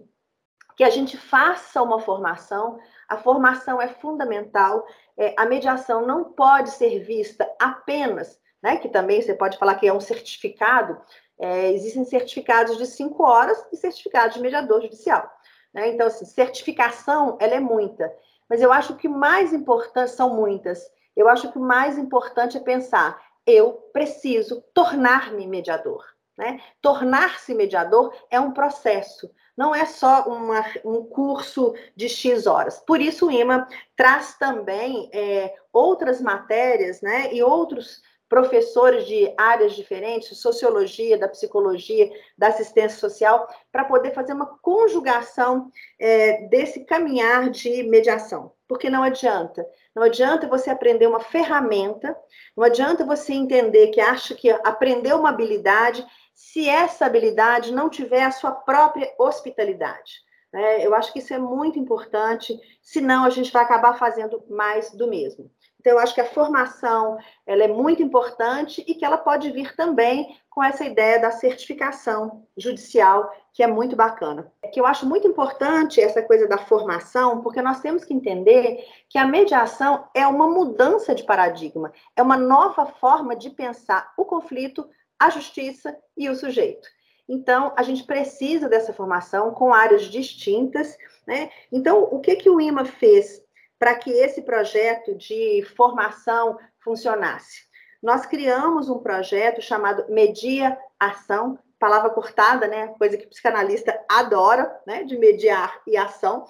que 0.76 0.84
a 0.84 0.90
gente 0.90 1.18
faça 1.18 1.82
uma 1.82 2.00
formação, 2.00 2.80
a 3.08 3.18
formação 3.18 3.82
é 3.82 3.88
fundamental, 3.88 4.88
é, 5.18 5.34
a 5.38 5.46
mediação 5.46 6.06
não 6.06 6.24
pode 6.34 6.72
ser 6.72 7.00
vista 7.00 7.48
apenas, 7.60 8.40
né, 8.62 8.78
que 8.78 8.90
também 8.90 9.22
você 9.22 9.34
pode 9.34 9.58
falar 9.58 9.76
que 9.76 9.88
é 9.88 9.94
um 9.94 10.00
certificado, 10.00 11.00
é, 11.40 11.72
existem 11.72 12.06
certificados 12.06 12.78
de 12.78 12.86
cinco 12.86 13.24
horas 13.24 13.64
e 13.72 13.78
certificados 13.78 14.36
de 14.36 14.42
mediador 14.42 14.82
judicial. 14.82 15.30
Né? 15.74 15.90
Então, 15.90 16.08
assim, 16.08 16.26
certificação, 16.26 17.38
ela 17.40 17.56
é 17.56 17.60
muita, 17.60 18.14
mas 18.50 18.62
eu 18.62 18.72
acho 18.72 18.96
que 18.96 19.08
mais 19.08 19.54
importante, 19.54 20.12
são 20.12 20.36
muitas, 20.36 20.90
eu 21.16 21.28
acho 21.28 21.52
que 21.52 21.58
o 21.58 21.62
mais 21.62 21.98
importante 21.98 22.58
é 22.58 22.60
pensar, 22.60 23.22
eu 23.46 23.74
preciso 23.92 24.62
tornar-me 24.74 25.48
mediador. 25.48 26.06
Né? 26.38 26.60
Tornar-se 26.82 27.54
mediador 27.54 28.12
é 28.30 28.40
um 28.40 28.52
processo, 28.52 29.30
não 29.56 29.74
é 29.74 29.86
só 29.86 30.24
uma, 30.24 30.66
um 30.84 31.04
curso 31.04 31.76
de 31.96 32.10
X 32.10 32.48
horas. 32.48 32.80
Por 32.80 33.00
isso, 33.00 33.28
o 33.28 33.32
IMA 33.32 33.68
traz 33.96 34.36
também 34.38 35.10
é, 35.14 35.54
outras 35.72 36.20
matérias 36.20 37.02
né, 37.02 37.32
e 37.32 37.44
outros 37.44 38.02
professores 38.34 39.06
de 39.06 39.32
áreas 39.38 39.74
diferentes, 39.74 40.40
sociologia, 40.40 41.20
da 41.20 41.28
psicologia, 41.28 42.10
da 42.36 42.48
assistência 42.48 42.98
social, 42.98 43.48
para 43.72 43.86
poder 43.86 44.12
fazer 44.12 44.34
uma 44.34 44.58
conjugação 44.58 45.72
é, 46.00 46.48
desse 46.48 46.84
caminhar 46.84 47.52
de 47.52 47.84
mediação. 47.84 48.52
Porque 48.68 48.90
não 48.90 49.04
adianta. 49.04 49.64
Não 49.96 50.02
adianta 50.02 50.48
você 50.48 50.72
aprender 50.72 51.06
uma 51.06 51.20
ferramenta, 51.20 52.18
não 52.58 52.64
adianta 52.64 53.06
você 53.06 53.34
entender 53.34 53.90
que 53.90 54.02
acha 54.02 54.34
que 54.34 54.50
aprendeu 54.50 55.20
uma 55.20 55.30
habilidade 55.30 56.04
se 56.34 56.68
essa 56.68 57.06
habilidade 57.06 57.72
não 57.72 57.88
tiver 57.88 58.24
a 58.24 58.32
sua 58.32 58.52
própria 58.52 59.14
hospitalidade. 59.20 60.24
Né? 60.52 60.84
Eu 60.84 60.96
acho 60.96 61.14
que 61.14 61.20
isso 61.20 61.36
é 61.36 61.38
muito 61.38 61.78
importante, 61.78 62.60
senão 62.82 63.26
a 63.26 63.30
gente 63.30 63.54
vai 63.54 63.62
acabar 63.62 63.94
fazendo 63.94 64.44
mais 64.50 64.90
do 64.90 65.08
mesmo. 65.08 65.52
Então, 65.84 65.96
eu 65.96 66.00
acho 66.00 66.16
que 66.16 66.22
a 66.22 66.26
formação 66.26 67.18
ela 67.46 67.66
é 67.66 67.68
muito 67.68 68.02
importante 68.02 68.82
e 68.88 68.96
que 68.96 69.04
ela 69.04 69.18
pode 69.18 69.52
vir 69.52 69.76
também 69.76 70.40
com 70.50 70.64
essa 70.64 70.86
ideia 70.86 71.20
da 71.20 71.30
certificação 71.30 72.48
judicial, 72.56 73.30
que 73.52 73.62
é 73.62 73.68
muito 73.68 73.94
bacana. 73.94 74.50
É 74.62 74.70
que 74.70 74.80
eu 74.80 74.86
acho 74.86 75.06
muito 75.06 75.28
importante 75.28 76.00
essa 76.00 76.22
coisa 76.22 76.48
da 76.48 76.58
formação, 76.58 77.42
porque 77.42 77.62
nós 77.62 77.82
temos 77.82 78.06
que 78.06 78.14
entender 78.14 78.82
que 79.10 79.18
a 79.18 79.28
mediação 79.28 80.08
é 80.16 80.26
uma 80.26 80.48
mudança 80.48 81.14
de 81.14 81.26
paradigma, 81.26 81.92
é 82.16 82.22
uma 82.22 82.38
nova 82.38 82.86
forma 82.86 83.36
de 83.36 83.50
pensar 83.50 84.14
o 84.18 84.24
conflito, 84.24 84.88
a 85.20 85.30
justiça 85.30 85.98
e 86.16 86.30
o 86.30 86.36
sujeito. 86.36 86.88
Então, 87.28 87.74
a 87.76 87.84
gente 87.84 88.04
precisa 88.06 88.70
dessa 88.70 88.94
formação 88.94 89.52
com 89.52 89.74
áreas 89.74 90.04
distintas, 90.04 90.98
né? 91.28 91.50
Então, 91.70 92.04
o 92.04 92.22
que, 92.22 92.38
que 92.38 92.50
o 92.50 92.62
IMA 92.62 92.86
fez 92.86 93.43
para 93.84 93.96
que 93.96 94.10
esse 94.12 94.42
projeto 94.42 95.14
de 95.14 95.62
formação 95.76 96.58
funcionasse? 96.80 97.66
Nós 98.02 98.26
criamos 98.26 98.88
um 98.88 99.00
projeto 99.00 99.62
chamado 99.62 100.06
Media 100.08 100.80
Ação, 100.98 101.60
palavra 101.78 102.10
cortada, 102.10 102.66
né? 102.66 102.96
Coisa 102.98 103.18
que 103.18 103.26
o 103.26 103.30
psicanalista 103.30 104.02
adora, 104.10 104.74
né? 104.88 105.04
De 105.04 105.18
mediar 105.18 105.82
e 105.86 105.98
ação, 105.98 106.46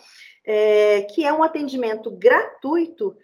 é, 0.45 1.07
que 1.09 1.25
é 1.25 1.33
um 1.33 1.41
atendimento 1.41 2.11
gratuito 2.11 3.17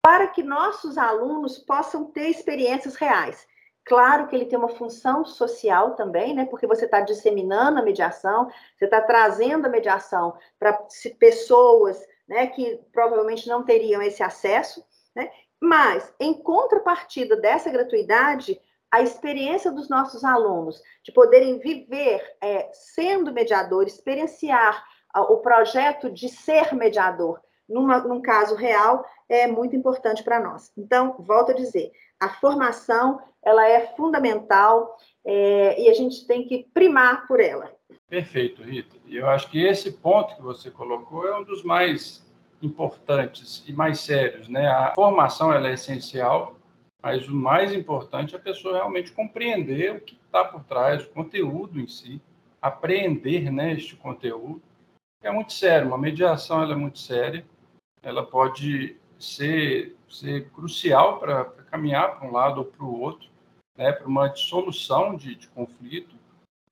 para 0.00 0.26
que 0.26 0.42
nossos 0.42 0.96
alunos 0.96 1.58
possam 1.58 2.06
ter 2.06 2.30
experiências 2.30 2.96
reais. 2.96 3.46
Claro 3.84 4.26
que 4.26 4.34
ele 4.34 4.46
tem 4.46 4.58
uma 4.58 4.70
função 4.70 5.22
social 5.22 5.94
também, 5.96 6.32
né? 6.32 6.46
Porque 6.46 6.66
você 6.66 6.86
está 6.86 7.02
disseminando 7.02 7.78
a 7.78 7.82
mediação, 7.82 8.48
você 8.74 8.86
está 8.86 9.02
trazendo 9.02 9.66
a 9.66 9.68
mediação 9.68 10.34
para 10.58 10.72
pessoas 11.18 12.02
né, 12.28 12.46
que 12.48 12.80
provavelmente 12.92 13.48
não 13.48 13.64
teriam 13.64 14.02
esse 14.02 14.22
acesso, 14.22 14.84
né? 15.14 15.30
Mas, 15.60 16.12
em 16.20 16.34
contrapartida 16.34 17.36
dessa 17.36 17.70
gratuidade, 17.70 18.60
a 18.90 19.02
experiência 19.02 19.72
dos 19.72 19.88
nossos 19.88 20.22
alunos 20.22 20.80
de 21.02 21.10
poderem 21.10 21.58
viver 21.58 22.22
é, 22.40 22.70
sendo 22.72 23.32
mediador, 23.32 23.86
experienciar 23.86 24.84
o 25.16 25.38
projeto 25.38 26.10
de 26.10 26.28
ser 26.28 26.74
mediador, 26.74 27.40
numa, 27.68 27.98
num 27.98 28.20
caso 28.20 28.54
real, 28.54 29.04
é 29.28 29.46
muito 29.46 29.74
importante 29.74 30.22
para 30.22 30.40
nós. 30.40 30.70
Então, 30.76 31.16
volto 31.18 31.52
a 31.52 31.54
dizer, 31.54 31.92
a 32.20 32.28
formação 32.28 33.20
ela 33.42 33.66
é 33.68 33.86
fundamental 33.96 34.96
é, 35.24 35.80
e 35.80 35.88
a 35.88 35.94
gente 35.94 36.26
tem 36.26 36.46
que 36.46 36.68
primar 36.74 37.26
por 37.26 37.40
ela. 37.40 37.74
Perfeito, 38.08 38.62
Rita. 38.62 38.96
E 39.06 39.16
eu 39.16 39.28
acho 39.28 39.50
que 39.50 39.62
esse 39.62 39.92
ponto 39.92 40.36
que 40.36 40.42
você 40.42 40.70
colocou 40.70 41.26
é 41.26 41.38
um 41.38 41.44
dos 41.44 41.62
mais 41.62 42.24
importantes 42.62 43.64
e 43.66 43.72
mais 43.72 44.00
sérios, 44.00 44.48
né? 44.48 44.66
A 44.66 44.94
formação 44.94 45.52
ela 45.52 45.68
é 45.68 45.74
essencial, 45.74 46.56
mas 47.02 47.28
o 47.28 47.34
mais 47.34 47.72
importante 47.72 48.34
é 48.34 48.38
a 48.38 48.40
pessoa 48.40 48.74
realmente 48.74 49.12
compreender 49.12 49.96
o 49.96 50.00
que 50.00 50.18
está 50.24 50.44
por 50.44 50.64
trás, 50.64 51.04
o 51.04 51.10
conteúdo 51.10 51.78
em 51.78 51.86
si, 51.86 52.20
apreender, 52.60 53.52
né, 53.52 53.74
este 53.74 53.94
conteúdo. 53.94 54.62
É 55.22 55.30
muito 55.30 55.52
sério, 55.52 55.88
uma 55.88 55.98
mediação 55.98 56.62
ela 56.62 56.72
é 56.72 56.76
muito 56.76 56.98
séria, 56.98 57.44
ela 58.02 58.24
pode 58.24 58.96
ser, 59.18 59.96
ser 60.08 60.48
crucial 60.50 61.18
para 61.18 61.44
caminhar 61.70 62.18
para 62.18 62.26
um 62.26 62.32
lado 62.32 62.58
ou 62.58 62.64
para 62.64 62.84
o 62.84 63.00
outro, 63.00 63.28
né, 63.76 63.92
para 63.92 64.06
uma 64.06 64.28
dissolução 64.28 65.14
de, 65.14 65.34
de 65.34 65.48
conflito, 65.48 66.13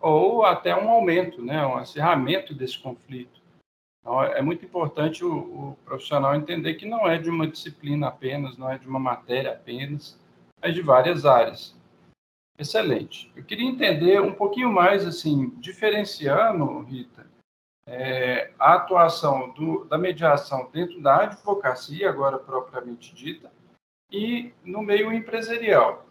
ou 0.03 0.45
até 0.45 0.77
um 0.77 0.91
aumento, 0.91 1.41
né, 1.41 1.65
um 1.65 1.77
acirramento 1.77 2.53
desse 2.53 2.79
conflito. 2.79 3.41
Então, 4.01 4.21
é 4.21 4.43
muito 4.43 4.65
importante 4.65 5.25
o, 5.25 5.33
o, 5.33 5.79
profissional 5.85 6.35
entender 6.35 6.75
que 6.75 6.85
não 6.85 7.07
é 7.07 7.19
de 7.19 7.31
uma 7.31 7.47
disciplina 7.47 8.09
apenas, 8.09 8.59
não 8.59 8.69
é 8.69 8.77
de 8.77 8.89
uma 8.89 8.99
matéria 8.99 9.53
apenas, 9.53 10.19
é 10.61 10.73
de 10.73 10.83
várias 10.83 11.25
áreas. 11.25 11.75
Excelente. 12.59 13.33
Eu 13.37 13.45
queria 13.45 13.69
entender 13.69 14.21
um 14.21 14.35
pouquinho 14.35 14.73
mais, 14.73 15.07
assim, 15.07 15.51
diferenciando, 15.61 16.81
Rita, 16.81 17.31
é, 17.87 18.53
a 18.59 18.75
atuação 18.75 19.51
do, 19.51 19.85
da 19.85 19.97
mediação 19.97 20.69
dentro 20.73 21.01
da 21.01 21.23
advocacia, 21.23 22.09
agora 22.09 22.39
propriamente 22.39 23.15
dita, 23.15 23.53
e 24.11 24.53
no 24.65 24.83
meio 24.83 25.13
empresarial. 25.13 26.07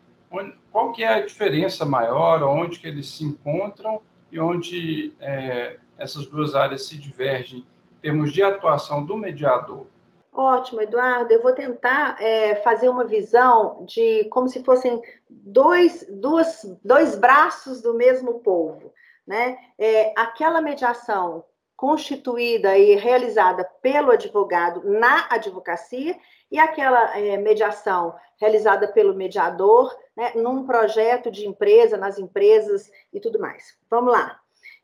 Qual 0.71 0.93
que 0.93 1.03
é 1.03 1.15
a 1.15 1.25
diferença 1.25 1.85
maior, 1.85 2.41
onde 2.43 2.79
que 2.79 2.88
eles 2.88 3.09
se 3.09 3.23
encontram 3.25 4.01
e 4.31 4.39
onde 4.39 5.13
é, 5.19 5.77
essas 5.97 6.25
duas 6.25 6.55
áreas 6.55 6.88
se 6.88 6.97
divergem 6.97 7.59
em 7.59 8.01
termos 8.01 8.31
de 8.31 8.41
atuação 8.41 9.05
do 9.05 9.17
mediador? 9.17 9.85
Ótimo, 10.33 10.81
Eduardo. 10.81 11.31
Eu 11.33 11.41
vou 11.41 11.53
tentar 11.53 12.15
é, 12.21 12.55
fazer 12.55 12.88
uma 12.88 13.03
visão 13.03 13.83
de 13.85 14.23
como 14.29 14.47
se 14.47 14.63
fossem 14.63 15.01
dois, 15.29 16.07
duas, 16.09 16.61
dois 16.83 17.17
braços 17.17 17.81
do 17.81 17.93
mesmo 17.93 18.39
povo. 18.39 18.93
Né? 19.27 19.57
É, 19.77 20.13
aquela 20.17 20.61
mediação 20.61 21.43
constituída 21.81 22.77
e 22.77 22.93
realizada 22.93 23.67
pelo 23.81 24.11
advogado 24.11 24.88
na 24.88 25.25
advocacia 25.31 26.15
e 26.51 26.59
aquela 26.59 27.17
é, 27.17 27.35
mediação 27.38 28.15
realizada 28.39 28.88
pelo 28.88 29.15
mediador 29.15 29.91
né, 30.15 30.31
num 30.35 30.63
projeto 30.63 31.31
de 31.31 31.47
empresa, 31.47 31.97
nas 31.97 32.19
empresas 32.19 32.91
e 33.11 33.19
tudo 33.19 33.39
mais. 33.39 33.75
Vamos 33.89 34.13
lá. 34.13 34.39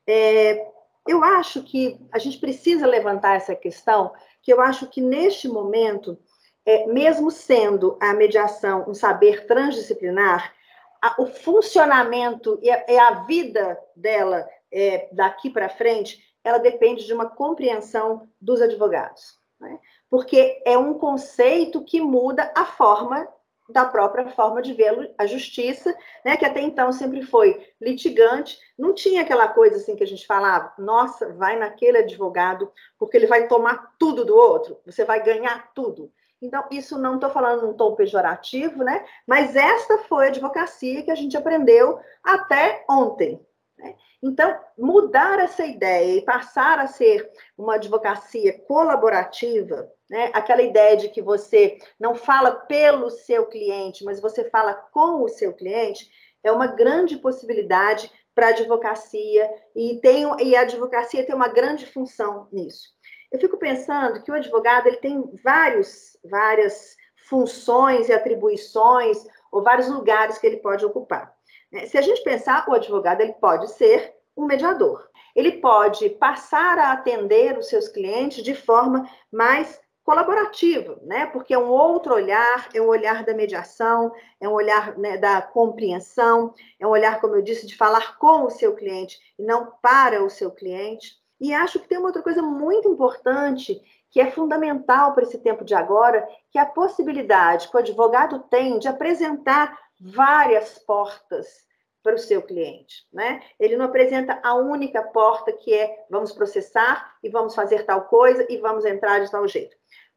É, 0.07 0.65
eu 1.07 1.23
acho 1.23 1.61
que 1.61 2.03
a 2.11 2.17
gente 2.17 2.39
precisa 2.39 2.87
levantar 2.87 3.35
essa 3.35 3.53
questão, 3.53 4.11
que 4.41 4.51
eu 4.51 4.59
acho 4.59 4.87
que 4.87 4.99
neste 4.99 5.47
momento, 5.47 6.17
é, 6.65 6.87
mesmo 6.87 7.29
sendo 7.29 7.95
a 8.01 8.11
mediação 8.15 8.85
um 8.87 8.95
saber 8.95 9.45
transdisciplinar, 9.45 10.51
a, 10.99 11.21
o 11.21 11.27
funcionamento 11.27 12.57
e 12.63 12.71
a, 12.71 12.85
e 12.87 12.97
a 12.97 13.11
vida 13.25 13.79
dela 13.95 14.49
é, 14.71 15.09
daqui 15.11 15.51
para 15.51 15.69
frente 15.69 16.25
ela 16.47 16.57
depende 16.57 17.05
de 17.05 17.13
uma 17.13 17.29
compreensão 17.29 18.27
dos 18.39 18.61
advogados, 18.61 19.37
né? 19.59 19.79
porque 20.09 20.61
é 20.65 20.77
um 20.77 20.93
conceito 20.93 21.83
que 21.83 21.99
muda 21.99 22.51
a 22.55 22.65
forma 22.65 23.27
da 23.69 23.83
própria 23.83 24.29
forma 24.29 24.61
de 24.61 24.71
ver 24.73 25.13
a 25.17 25.25
justiça, 25.25 25.93
né, 26.23 26.37
que 26.37 26.45
até 26.45 26.61
então 26.61 26.89
sempre 26.93 27.21
foi 27.21 27.67
litigante, 27.81 28.57
não 28.79 28.93
tinha 28.93 29.23
aquela 29.23 29.49
coisa 29.49 29.75
assim 29.75 29.93
que 29.93 30.03
a 30.03 30.07
gente 30.07 30.25
falava, 30.25 30.73
nossa, 30.77 31.33
vai 31.33 31.59
naquele 31.59 31.97
advogado, 31.97 32.71
porque 32.97 33.17
ele 33.17 33.27
vai 33.27 33.49
tomar 33.49 33.93
tudo 33.99 34.23
do 34.23 34.37
outro, 34.37 34.79
você 34.85 35.03
vai 35.03 35.21
ganhar 35.21 35.73
tudo. 35.73 36.09
Então, 36.41 36.63
isso 36.71 36.97
não 36.97 37.15
estou 37.15 37.29
falando 37.29 37.63
num 37.63 37.73
tom 37.73 37.95
pejorativo, 37.95 38.83
né? 38.83 39.03
Mas 39.25 39.55
esta 39.55 39.97
foi 39.97 40.27
a 40.27 40.29
advocacia 40.29 41.01
que 41.03 41.11
a 41.11 41.15
gente 41.15 41.35
aprendeu 41.35 41.99
até 42.23 42.85
ontem. 42.87 43.45
Né? 43.77 43.95
Então, 44.21 44.59
mudar 44.77 45.39
essa 45.39 45.65
ideia 45.65 46.17
e 46.17 46.25
passar 46.25 46.79
a 46.79 46.87
ser 46.87 47.29
uma 47.57 47.75
advocacia 47.75 48.57
colaborativa, 48.61 49.91
né? 50.09 50.31
aquela 50.33 50.61
ideia 50.61 50.97
de 50.97 51.09
que 51.09 51.21
você 51.21 51.77
não 51.99 52.15
fala 52.15 52.51
pelo 52.51 53.09
seu 53.09 53.45
cliente, 53.45 54.03
mas 54.03 54.19
você 54.19 54.49
fala 54.49 54.73
com 54.73 55.23
o 55.23 55.29
seu 55.29 55.53
cliente, 55.53 56.09
é 56.43 56.51
uma 56.51 56.67
grande 56.67 57.17
possibilidade 57.17 58.11
para 58.33 58.47
a 58.47 58.49
advocacia 58.49 59.49
e, 59.75 59.99
tem, 59.99 60.25
e 60.43 60.55
a 60.55 60.61
advocacia 60.61 61.25
tem 61.25 61.35
uma 61.35 61.47
grande 61.47 61.85
função 61.87 62.47
nisso. 62.51 62.89
Eu 63.31 63.39
fico 63.39 63.57
pensando 63.57 64.21
que 64.23 64.31
o 64.31 64.35
advogado 64.35 64.87
ele 64.87 64.97
tem 64.97 65.21
vários, 65.43 66.17
várias 66.23 66.95
funções 67.27 68.07
e 68.07 68.13
atribuições 68.13 69.17
ou 69.51 69.61
vários 69.61 69.89
lugares 69.89 70.37
que 70.37 70.47
ele 70.47 70.57
pode 70.57 70.85
ocupar. 70.85 71.36
Né? 71.71 71.85
Se 71.85 71.97
a 71.97 72.01
gente 72.01 72.23
pensar, 72.23 72.67
o 72.67 72.73
advogado 72.73 73.21
ele 73.21 73.33
pode 73.33 73.71
ser 73.71 74.13
um 74.35 74.45
mediador. 74.45 75.07
Ele 75.35 75.53
pode 75.53 76.09
passar 76.11 76.79
a 76.79 76.91
atender 76.91 77.57
os 77.57 77.67
seus 77.67 77.87
clientes 77.87 78.43
de 78.43 78.55
forma 78.55 79.07
mais 79.31 79.79
colaborativa, 80.07 80.97
né? 81.03 81.25
Porque 81.25 81.53
é 81.53 81.59
um 81.59 81.67
outro 81.67 82.13
olhar, 82.13 82.69
é 82.73 82.81
um 82.81 82.87
olhar 82.87 83.25
da 83.25 83.33
mediação, 83.33 84.13
é 84.39 84.47
um 84.47 84.53
olhar 84.53 84.97
né, 84.97 85.17
da 85.17 85.41
compreensão, 85.41 86.53
é 86.79 86.87
um 86.87 86.91
olhar, 86.91 87.19
como 87.19 87.35
eu 87.35 87.41
disse, 87.41 87.67
de 87.67 87.75
falar 87.75 88.17
com 88.17 88.45
o 88.45 88.49
seu 88.49 88.73
cliente 88.73 89.19
e 89.37 89.43
não 89.43 89.73
para 89.81 90.23
o 90.23 90.29
seu 90.29 90.49
cliente. 90.49 91.13
E 91.41 91.53
acho 91.53 91.77
que 91.79 91.89
tem 91.89 91.97
uma 91.97 92.07
outra 92.07 92.21
coisa 92.21 92.41
muito 92.41 92.87
importante 92.87 93.81
que 94.09 94.21
é 94.21 94.31
fundamental 94.31 95.13
para 95.13 95.23
esse 95.23 95.37
tempo 95.39 95.65
de 95.65 95.75
agora, 95.75 96.25
que 96.49 96.57
é 96.57 96.61
a 96.61 96.65
possibilidade 96.65 97.69
que 97.69 97.75
o 97.75 97.79
advogado 97.79 98.39
tem 98.49 98.79
de 98.79 98.87
apresentar 98.87 99.77
várias 99.99 100.77
portas 100.79 101.67
para 102.03 102.15
o 102.15 102.19
seu 102.19 102.41
cliente, 102.41 103.05
né? 103.11 103.41
Ele 103.59 103.75
não 103.75 103.85
apresenta 103.85 104.39
a 104.43 104.55
única 104.55 105.03
porta 105.03 105.51
que 105.51 105.73
é 105.73 106.05
vamos 106.09 106.31
processar 106.31 107.17
e 107.21 107.29
vamos 107.29 107.53
fazer 107.53 107.83
tal 107.83 108.05
coisa 108.05 108.45
e 108.49 108.57
vamos 108.57 108.85
entrar 108.85 109.19
de 109.19 109.29
tal 109.29 109.47
jeito. 109.47 109.75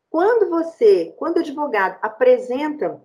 Quando 0.08 0.48
você, 0.48 1.14
quando 1.18 1.36
o 1.36 1.40
advogado 1.40 1.98
apresenta 2.02 3.00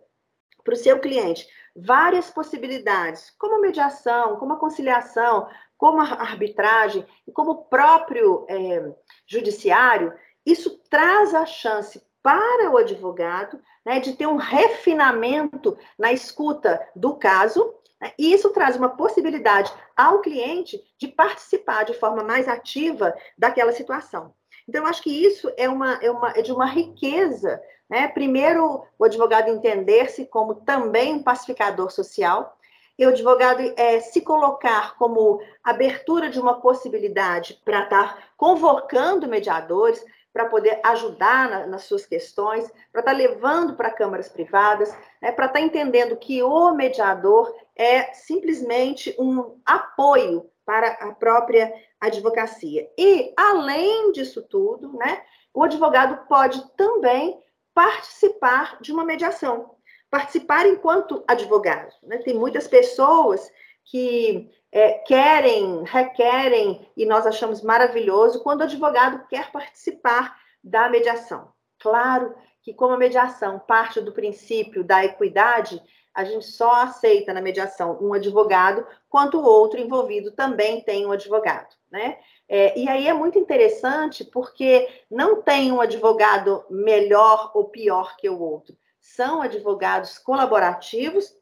para 0.63 0.73
o 0.73 0.77
seu 0.77 0.99
cliente 0.99 1.47
várias 1.75 2.29
possibilidades, 2.29 3.31
como 3.37 3.61
mediação, 3.61 4.37
como 4.37 4.53
a 4.53 4.59
conciliação, 4.59 5.47
como 5.77 6.01
a 6.01 6.05
arbitragem 6.05 7.05
e 7.27 7.31
como 7.31 7.51
o 7.51 7.65
próprio 7.65 8.45
é, 8.49 8.93
judiciário, 9.27 10.13
isso 10.45 10.79
traz 10.89 11.33
a 11.33 11.45
chance 11.45 12.01
para 12.25 12.71
o 12.71 12.77
advogado 12.77 13.61
né, 13.85 13.99
de 13.99 14.13
ter 14.13 14.25
um 14.25 14.35
refinamento 14.35 15.77
na 15.95 16.11
escuta 16.11 16.81
do 16.95 17.13
caso, 17.13 17.71
né, 18.01 18.13
e 18.17 18.33
isso 18.33 18.49
traz 18.49 18.75
uma 18.75 18.89
possibilidade 18.89 19.71
ao 19.95 20.21
cliente 20.21 20.81
de 20.97 21.07
participar 21.07 21.85
de 21.85 21.93
forma 21.93 22.23
mais 22.23 22.47
ativa 22.47 23.13
daquela 23.37 23.71
situação. 23.71 24.33
Então, 24.67 24.81
eu 24.81 24.89
acho 24.89 25.03
que 25.03 25.11
isso 25.11 25.53
é, 25.55 25.69
uma, 25.69 25.99
é, 26.01 26.09
uma, 26.09 26.31
é 26.31 26.41
de 26.41 26.51
uma 26.51 26.65
riqueza. 26.65 27.61
Né? 27.87 28.07
Primeiro, 28.07 28.83
o 28.97 29.05
advogado 29.05 29.49
entender-se 29.49 30.25
como 30.25 30.55
também 30.55 31.13
um 31.13 31.21
pacificador 31.21 31.91
social, 31.91 32.57
e 32.97 33.05
o 33.05 33.09
advogado 33.09 33.61
é, 33.75 33.99
se 33.99 34.21
colocar 34.21 34.95
como 34.97 35.41
abertura 35.63 36.29
de 36.29 36.39
uma 36.39 36.61
possibilidade 36.61 37.61
para 37.63 37.83
estar 37.83 38.29
convocando 38.35 39.27
mediadores, 39.27 40.03
para 40.35 40.49
poder 40.49 40.81
ajudar 40.83 41.49
na, 41.49 41.65
nas 41.65 41.85
suas 41.85 42.05
questões, 42.05 42.69
para 42.91 42.99
estar 42.99 43.13
levando 43.13 43.73
para 43.77 43.89
câmaras 43.89 44.27
privadas, 44.27 44.93
né, 45.21 45.31
para 45.31 45.45
estar 45.45 45.61
entendendo 45.61 46.17
que 46.17 46.43
o 46.43 46.73
mediador 46.73 47.55
é 47.73 48.11
simplesmente 48.13 49.15
um 49.17 49.61
apoio 49.65 50.51
para 50.65 50.89
a 50.89 51.13
própria 51.13 51.73
advocacia. 52.01 52.85
E, 52.97 53.33
além 53.37 54.11
disso 54.11 54.41
tudo, 54.41 54.91
né, 54.97 55.23
o 55.53 55.63
advogado 55.63 56.27
pode 56.27 56.61
também 56.75 57.39
participar 57.73 58.77
de 58.81 58.91
uma 58.91 59.05
mediação 59.05 59.73
participar 60.09 60.65
enquanto 60.65 61.23
advogado. 61.27 61.91
Né? 62.03 62.19
Tem 62.19 62.33
muitas 62.33 62.69
pessoas 62.69 63.51
que 63.83 64.49
é, 64.75 64.91
querem, 64.91 65.83
requerem, 65.85 66.85
e 66.97 67.05
nós 67.05 67.25
achamos 67.25 67.61
maravilhoso 67.61 68.43
quando 68.43 68.59
o 68.59 68.63
advogado 68.65 69.25
quer 69.29 69.49
participar 69.49 70.37
da 70.61 70.89
mediação. 70.89 71.47
Claro 71.79 72.35
que, 72.61 72.73
como 72.73 72.93
a 72.93 72.97
mediação 72.97 73.57
parte 73.57 74.01
do 74.01 74.11
princípio 74.11 74.83
da 74.83 75.05
equidade, 75.05 75.81
a 76.13 76.25
gente 76.25 76.45
só 76.47 76.81
aceita 76.81 77.33
na 77.33 77.41
mediação 77.41 77.97
um 78.01 78.11
advogado 78.11 78.85
quanto 79.07 79.39
o 79.39 79.45
outro 79.45 79.79
envolvido 79.79 80.33
também 80.33 80.81
tem 80.81 81.05
um 81.05 81.11
advogado, 81.13 81.73
né? 81.89 82.17
É, 82.49 82.77
e 82.77 82.89
aí 82.89 83.07
é 83.07 83.13
muito 83.13 83.39
interessante 83.39 84.25
porque 84.25 84.89
não 85.09 85.41
tem 85.41 85.71
um 85.71 85.79
advogado 85.79 86.65
melhor 86.69 87.49
ou 87.55 87.69
pior 87.69 88.17
que 88.17 88.29
o 88.29 88.41
outro 88.41 88.75
são 88.99 89.41
advogados 89.41 90.17
colaborativos 90.17 91.33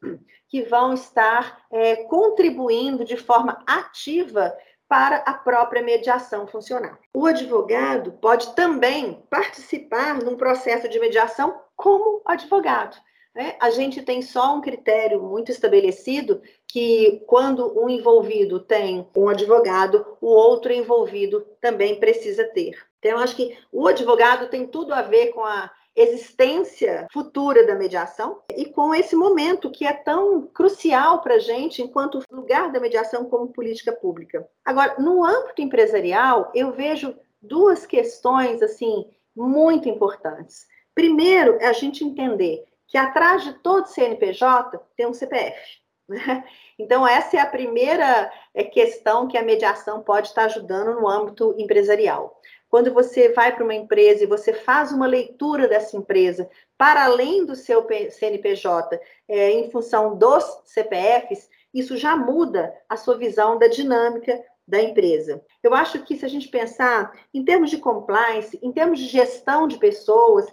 que 0.54 0.62
vão 0.62 0.94
estar 0.94 1.66
é, 1.72 1.96
contribuindo 1.96 3.04
de 3.04 3.18
forma 3.18 3.64
ativa 3.66 4.56
para 4.88 5.16
a 5.26 5.34
própria 5.34 5.82
mediação 5.82 6.46
funcionar. 6.46 7.00
O 7.12 7.26
advogado 7.26 8.12
pode 8.22 8.54
também 8.54 9.24
participar 9.32 10.14
num 10.22 10.38
processo 10.38 10.88
de 10.88 11.00
mediação 11.00 11.60
como 11.76 12.22
advogado. 12.24 12.96
Né? 13.34 13.56
A 13.60 13.72
gente 13.72 14.04
tem 14.04 14.22
só 14.22 14.56
um 14.56 14.62
critério 14.62 15.24
muito 15.24 15.50
estabelecido 15.50 16.40
que 16.68 17.24
quando 17.26 17.74
um 17.76 17.90
envolvido 17.90 18.60
tem 18.60 19.10
um 19.18 19.30
advogado, 19.30 20.06
o 20.22 20.28
outro 20.28 20.72
envolvido 20.72 21.48
também 21.60 22.00
precisa 22.00 22.44
ter. 22.44 22.78
Então, 23.00 23.14
eu 23.14 23.18
acho 23.18 23.36
que 23.36 23.58
o 23.72 23.88
advogado 23.88 24.50
tem 24.50 24.68
tudo 24.68 24.94
a 24.94 25.02
ver 25.02 25.32
com 25.32 25.44
a 25.44 25.72
existência 25.96 27.08
futura 27.12 27.66
da 27.68 27.76
mediação 27.76 28.42
e 28.56 28.66
com 28.66 28.94
esse 28.96 29.16
momento 29.16 29.72
que 29.72 29.86
é 29.86 29.94
tão 29.94 30.48
crucial 30.48 31.22
para 31.22 31.36
a 31.36 31.40
gente 31.40 31.82
enquanto 31.82 32.24
lugar 32.32 32.72
da 32.72 32.80
mediação 32.80 33.26
como 33.26 33.54
política 33.54 33.92
pública. 33.92 34.48
Agora, 34.66 34.96
no 34.98 35.24
âmbito 35.24 35.62
empresarial, 35.62 36.52
eu 36.56 36.72
vejo 36.72 37.16
duas 37.42 37.86
questões 37.86 38.62
assim 38.62 39.06
muito 39.36 39.88
importantes. 39.88 40.66
Primeiro, 40.96 41.58
é 41.60 41.68
a 41.68 41.74
gente 41.74 42.04
entender 42.04 42.66
que 42.88 42.98
atrás 42.98 43.44
de 43.44 43.54
todo 43.54 43.88
CNPJ 43.88 44.80
tem 44.96 45.08
um 45.08 45.14
CPF. 45.14 45.84
Né? 46.08 46.44
Então, 46.78 47.08
essa 47.08 47.38
é 47.38 47.40
a 47.40 47.46
primeira 47.46 48.32
é, 48.54 48.64
questão 48.64 49.28
que 49.28 49.38
a 49.38 49.44
mediação 49.44 50.02
pode 50.02 50.28
estar 50.28 50.46
ajudando 50.46 51.00
no 51.00 51.08
âmbito 51.08 51.56
empresarial. 51.58 52.40
Quando 52.74 52.92
você 52.92 53.30
vai 53.30 53.54
para 53.54 53.64
uma 53.64 53.76
empresa 53.76 54.24
e 54.24 54.26
você 54.26 54.52
faz 54.52 54.92
uma 54.92 55.06
leitura 55.06 55.68
dessa 55.68 55.96
empresa 55.96 56.50
para 56.76 57.06
além 57.06 57.46
do 57.46 57.56
seu 57.56 57.86
CNPJ, 58.10 59.00
é, 59.30 59.52
em 59.52 59.70
função 59.70 60.18
dos 60.18 60.44
CPFs, 60.66 61.48
isso 61.72 61.96
já 61.96 62.16
muda 62.16 62.74
a 62.90 62.98
sua 62.98 63.16
visão 63.16 63.60
da 63.60 63.68
dinâmica 63.68 64.44
da 64.68 64.82
empresa. 64.82 65.40
Eu 65.62 65.76
acho 65.76 66.04
que 66.04 66.18
se 66.18 66.26
a 66.26 66.28
gente 66.28 66.48
pensar 66.48 67.14
em 67.32 67.46
termos 67.46 67.70
de 67.70 67.78
compliance, 67.78 68.58
em 68.60 68.72
termos 68.72 68.98
de 68.98 69.06
gestão 69.06 69.68
de 69.68 69.78
pessoas, 69.78 70.48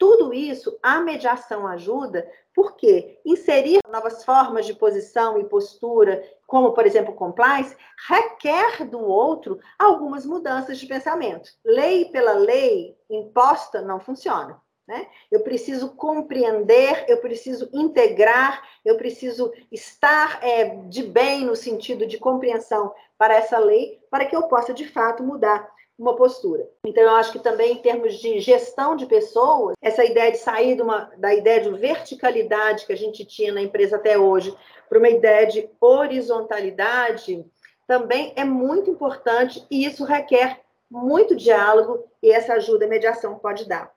tudo 0.00 0.32
isso 0.32 0.78
a 0.82 0.98
mediação 0.98 1.66
ajuda, 1.66 2.26
porque 2.54 3.20
inserir 3.22 3.80
novas 3.92 4.24
formas 4.24 4.64
de 4.64 4.72
posição 4.72 5.38
e 5.38 5.44
postura, 5.44 6.24
como 6.46 6.72
por 6.72 6.86
exemplo 6.86 7.14
compliance, 7.14 7.76
requer 8.08 8.86
do 8.86 8.98
outro 8.98 9.60
algumas 9.78 10.24
mudanças 10.24 10.78
de 10.78 10.86
pensamento. 10.86 11.50
Lei 11.62 12.06
pela 12.06 12.32
lei 12.32 12.96
imposta 13.10 13.82
não 13.82 14.00
funciona. 14.00 14.58
Né? 14.88 15.06
Eu 15.30 15.40
preciso 15.40 15.90
compreender, 15.90 17.04
eu 17.06 17.18
preciso 17.18 17.68
integrar, 17.70 18.66
eu 18.82 18.96
preciso 18.96 19.52
estar 19.70 20.42
é, 20.42 20.76
de 20.88 21.02
bem 21.02 21.44
no 21.44 21.54
sentido 21.54 22.06
de 22.06 22.16
compreensão 22.16 22.92
para 23.18 23.34
essa 23.34 23.58
lei, 23.58 24.00
para 24.10 24.24
que 24.24 24.34
eu 24.34 24.44
possa 24.44 24.72
de 24.72 24.88
fato 24.88 25.22
mudar 25.22 25.70
uma 26.00 26.16
postura. 26.16 26.66
Então, 26.86 27.02
eu 27.02 27.10
acho 27.10 27.32
que 27.32 27.38
também, 27.38 27.72
em 27.72 27.82
termos 27.82 28.14
de 28.14 28.40
gestão 28.40 28.96
de 28.96 29.04
pessoas, 29.04 29.76
essa 29.82 30.02
ideia 30.02 30.32
de 30.32 30.38
sair 30.38 30.74
de 30.74 30.80
uma, 30.80 31.10
da 31.18 31.34
ideia 31.34 31.60
de 31.60 31.70
verticalidade 31.70 32.86
que 32.86 32.92
a 32.92 32.96
gente 32.96 33.22
tinha 33.26 33.52
na 33.52 33.60
empresa 33.60 33.96
até 33.96 34.18
hoje, 34.18 34.56
para 34.88 34.98
uma 34.98 35.10
ideia 35.10 35.46
de 35.46 35.68
horizontalidade, 35.78 37.44
também 37.86 38.32
é 38.34 38.44
muito 38.44 38.90
importante 38.90 39.62
e 39.70 39.84
isso 39.84 40.02
requer 40.04 40.60
muito 40.90 41.36
diálogo 41.36 42.04
e 42.22 42.32
essa 42.32 42.54
ajuda 42.54 42.86
a 42.86 42.88
mediação 42.88 43.38
pode 43.38 43.68
dar. 43.68 43.92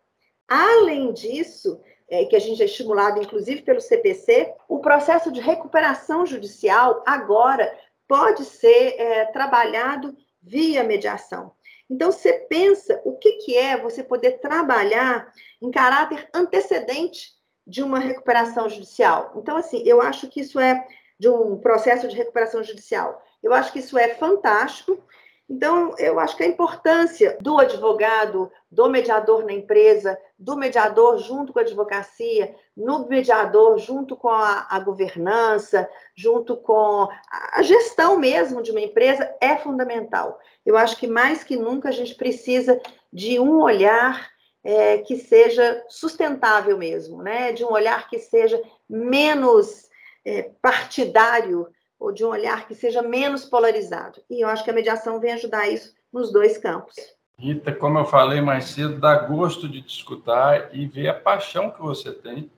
Além 0.46 1.14
disso, 1.14 1.80
é, 2.10 2.26
que 2.26 2.36
a 2.36 2.40
gente 2.40 2.62
é 2.62 2.66
estimulado, 2.66 3.22
inclusive 3.22 3.62
pelo 3.62 3.80
CPC, 3.80 4.54
o 4.68 4.80
processo 4.80 5.32
de 5.32 5.40
recuperação 5.40 6.26
judicial 6.26 7.02
agora 7.06 7.74
pode 8.08 8.44
ser 8.44 8.96
é, 9.00 9.26
trabalhado 9.26 10.16
via 10.42 10.84
mediação. 10.84 11.54
Então, 11.90 12.12
você 12.12 12.34
pensa 12.34 13.02
o 13.04 13.18
que, 13.18 13.34
que 13.34 13.58
é 13.58 13.78
você 13.78 14.04
poder 14.04 14.40
trabalhar 14.40 15.32
em 15.62 15.70
caráter 15.70 16.28
antecedente 16.34 17.32
de 17.66 17.82
uma 17.82 18.00
recuperação 18.00 18.70
judicial. 18.70 19.34
Então, 19.36 19.56
assim, 19.56 19.84
eu 19.86 20.02
acho 20.02 20.28
que 20.28 20.42
isso 20.42 20.60
é 20.60 20.86
de 21.20 21.30
um 21.30 21.58
processo 21.58 22.08
de 22.08 22.16
recuperação 22.16 22.64
judicial. 22.64 23.22
Eu 23.42 23.54
acho 23.54 23.72
que 23.72 23.80
isso 23.80 23.98
é 23.98 24.10
fantástico. 24.16 25.02
Então, 25.50 25.94
eu 26.00 26.20
acho 26.20 26.38
que 26.38 26.44
a 26.44 26.48
importância 26.48 27.38
do 27.42 27.60
advogado, 27.60 28.50
do 28.72 28.90
mediador 28.90 29.46
na 29.46 29.52
empresa, 29.52 30.18
do 30.40 30.56
mediador 30.56 31.18
junto 31.18 31.52
com 31.52 31.60
a 31.60 31.64
advocacia, 31.64 32.56
no 32.76 33.08
mediador 33.08 33.78
junto 33.78 34.16
com 34.16 34.30
a, 34.30 34.68
a 34.70 34.80
governança, 34.80 35.88
junto 36.16 36.56
com 36.56 37.08
a 37.30 37.62
gestão 37.62 38.18
mesmo 38.18 38.64
de 38.64 38.72
uma 38.72 38.82
empresa, 38.82 39.36
é 39.42 39.58
fundamental. 39.58 40.40
Eu 40.66 40.78
acho 40.78 40.98
que 40.98 41.08
mais 41.08 41.44
que 41.44 41.58
nunca 41.58 41.90
a 41.90 41.92
gente 41.94 42.16
precisa 42.16 42.82
de 43.12 43.38
um 43.40 43.62
olhar 43.62 44.32
é, 44.64 45.00
que 45.00 45.18
seja 45.18 45.84
sustentável 45.90 46.78
mesmo, 46.78 47.22
né? 47.22 47.52
de 47.52 47.66
um 47.66 47.72
olhar 47.72 48.10
que 48.10 48.18
seja 48.18 48.62
menos 48.90 49.90
é, 50.26 50.50
partidário 50.62 51.68
ou 52.04 52.12
de 52.12 52.26
um 52.26 52.28
olhar 52.28 52.68
que 52.68 52.76
seja 52.76 53.02
menos 53.02 53.46
polarizado. 53.46 54.22
E 54.30 54.44
eu 54.44 54.50
acho 54.50 54.62
que 54.62 54.70
a 54.70 54.74
mediação 54.74 55.22
vem 55.22 55.32
ajudar 55.32 55.70
isso 55.70 55.96
nos 56.12 56.34
dois 56.34 56.58
campos. 56.58 56.96
Rita, 57.40 57.74
como 57.74 57.98
eu 57.98 58.04
falei 58.04 58.42
mais 58.42 58.66
cedo, 58.66 59.00
dá 59.00 59.16
gosto 59.16 59.70
de 59.70 59.82
te 59.82 59.96
escutar 59.96 60.76
e 60.76 60.86
ver 60.86 61.08
a 61.08 61.14
paixão 61.14 61.72
que 61.72 61.82
você 61.82 62.12
tem 62.12 62.52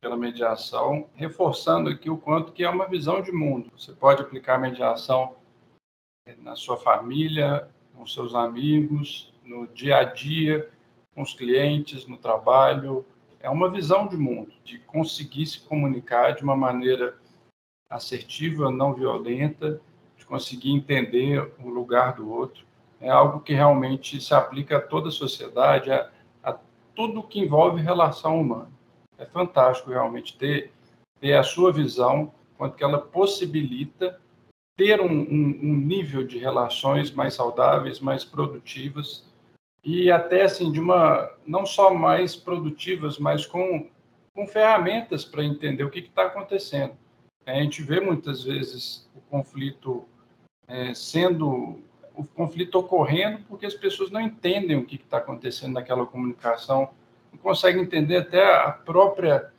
pela 0.00 0.16
mediação, 0.16 1.10
reforçando 1.16 1.90
aqui 1.90 2.08
o 2.08 2.16
quanto 2.16 2.52
que 2.52 2.62
é 2.62 2.70
uma 2.70 2.86
visão 2.86 3.20
de 3.20 3.32
mundo. 3.32 3.72
Você 3.76 3.92
pode 3.92 4.22
aplicar 4.22 4.54
a 4.54 4.58
mediação 4.58 5.34
na 6.38 6.54
sua 6.54 6.76
família, 6.76 7.68
com 7.92 8.06
seus 8.06 8.36
amigos, 8.36 9.34
no 9.44 9.66
dia 9.66 9.96
a 9.96 10.04
dia, 10.04 10.70
com 11.12 11.22
os 11.22 11.34
clientes, 11.34 12.06
no 12.06 12.16
trabalho, 12.16 13.04
é 13.40 13.50
uma 13.50 13.68
visão 13.68 14.06
de 14.06 14.16
mundo, 14.16 14.52
de 14.62 14.78
conseguir 14.78 15.46
se 15.46 15.60
comunicar 15.60 16.36
de 16.36 16.44
uma 16.44 16.56
maneira 16.56 17.18
assertiva, 17.88 18.70
não 18.70 18.94
violenta, 18.94 19.80
de 20.16 20.26
conseguir 20.26 20.72
entender 20.72 21.52
o 21.62 21.68
lugar 21.68 22.14
do 22.14 22.30
outro. 22.30 22.64
É 23.00 23.08
algo 23.08 23.40
que 23.40 23.52
realmente 23.52 24.20
se 24.20 24.34
aplica 24.34 24.78
a 24.78 24.80
toda 24.80 25.08
a 25.08 25.12
sociedade, 25.12 25.90
a, 25.90 26.10
a 26.42 26.58
tudo 26.94 27.22
que 27.22 27.40
envolve 27.40 27.80
relação 27.80 28.40
humana. 28.40 28.70
É 29.18 29.24
fantástico 29.24 29.90
realmente 29.90 30.36
ter, 30.36 30.72
ter 31.20 31.34
a 31.34 31.42
sua 31.42 31.72
visão, 31.72 32.32
quanto 32.56 32.76
que 32.76 32.84
ela 32.84 32.98
possibilita 32.98 34.18
ter 34.76 35.00
um, 35.00 35.10
um, 35.10 35.58
um 35.62 35.76
nível 35.76 36.26
de 36.26 36.38
relações 36.38 37.10
mais 37.10 37.34
saudáveis, 37.34 37.98
mais 37.98 38.24
produtivas, 38.24 39.24
e 39.82 40.10
até 40.10 40.42
assim 40.42 40.70
de 40.70 40.80
uma 40.80 41.30
não 41.46 41.64
só 41.64 41.94
mais 41.94 42.34
produtivas, 42.34 43.18
mas 43.18 43.46
com, 43.46 43.88
com 44.34 44.46
ferramentas 44.46 45.24
para 45.24 45.44
entender 45.44 45.84
o 45.84 45.90
que 45.90 46.00
está 46.00 46.24
acontecendo. 46.26 46.94
A 47.46 47.54
gente 47.54 47.82
vê 47.82 48.00
muitas 48.00 48.42
vezes 48.42 49.08
o 49.14 49.20
conflito 49.20 50.04
é, 50.66 50.92
sendo 50.92 51.80
o 52.14 52.24
conflito 52.24 52.76
ocorrendo 52.78 53.44
porque 53.48 53.66
as 53.66 53.74
pessoas 53.74 54.10
não 54.10 54.20
entendem 54.20 54.76
o 54.76 54.84
que 54.84 54.96
está 54.96 55.18
acontecendo 55.18 55.74
naquela 55.74 56.06
comunicação, 56.06 56.90
não 57.30 57.38
conseguem 57.38 57.82
entender 57.82 58.16
até 58.16 58.42
a 58.42 58.72
própria 58.72 59.52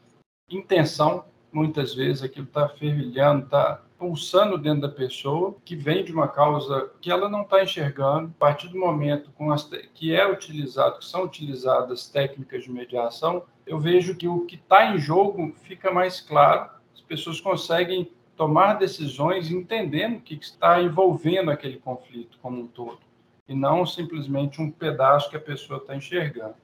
intenção. 0.50 1.26
Muitas 1.52 1.94
vezes 1.94 2.24
aquilo 2.24 2.46
está 2.46 2.68
fervilhando, 2.68 3.46
está 3.46 3.82
pulsando 3.98 4.58
dentro 4.58 4.82
da 4.82 4.90
pessoa, 4.90 5.56
que 5.64 5.76
vem 5.76 6.04
de 6.04 6.12
uma 6.12 6.28
causa 6.28 6.92
que 7.02 7.10
ela 7.10 7.30
não 7.30 7.42
está 7.42 7.64
enxergando. 7.64 8.34
A 8.36 8.40
partir 8.40 8.68
do 8.68 8.78
momento 8.78 9.32
as, 9.52 9.64
que 9.94 10.14
é 10.14 10.30
utilizado, 10.30 11.00
que 11.00 11.06
são 11.06 11.24
utilizadas 11.24 12.08
técnicas 12.10 12.64
de 12.64 12.72
mediação, 12.72 13.44
eu 13.66 13.80
vejo 13.80 14.16
que 14.16 14.28
o 14.28 14.46
que 14.46 14.56
está 14.56 14.94
em 14.94 15.00
jogo 15.00 15.54
fica 15.64 15.92
mais 15.92 16.22
claro. 16.22 16.70
As 17.08 17.16
pessoas 17.20 17.40
conseguem 17.40 18.12
tomar 18.36 18.74
decisões 18.74 19.50
entendendo 19.50 20.18
o 20.18 20.22
que 20.22 20.36
está 20.36 20.82
envolvendo 20.82 21.50
aquele 21.50 21.80
conflito 21.80 22.38
como 22.42 22.60
um 22.60 22.68
todo, 22.68 23.00
e 23.48 23.56
não 23.56 23.86
simplesmente 23.86 24.62
um 24.62 24.70
pedaço 24.70 25.30
que 25.30 25.38
a 25.38 25.40
pessoa 25.40 25.80
está 25.80 25.96
enxergando. 25.96 26.56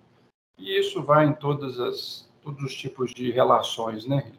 E 0.57 0.77
isso 0.77 1.01
vai 1.01 1.25
em 1.25 1.33
todas 1.33 1.79
as, 1.79 2.29
todos 2.41 2.61
os 2.61 2.75
tipos 2.75 3.13
de 3.13 3.31
relações, 3.31 4.05
né, 4.05 4.17
Rita? 4.17 4.37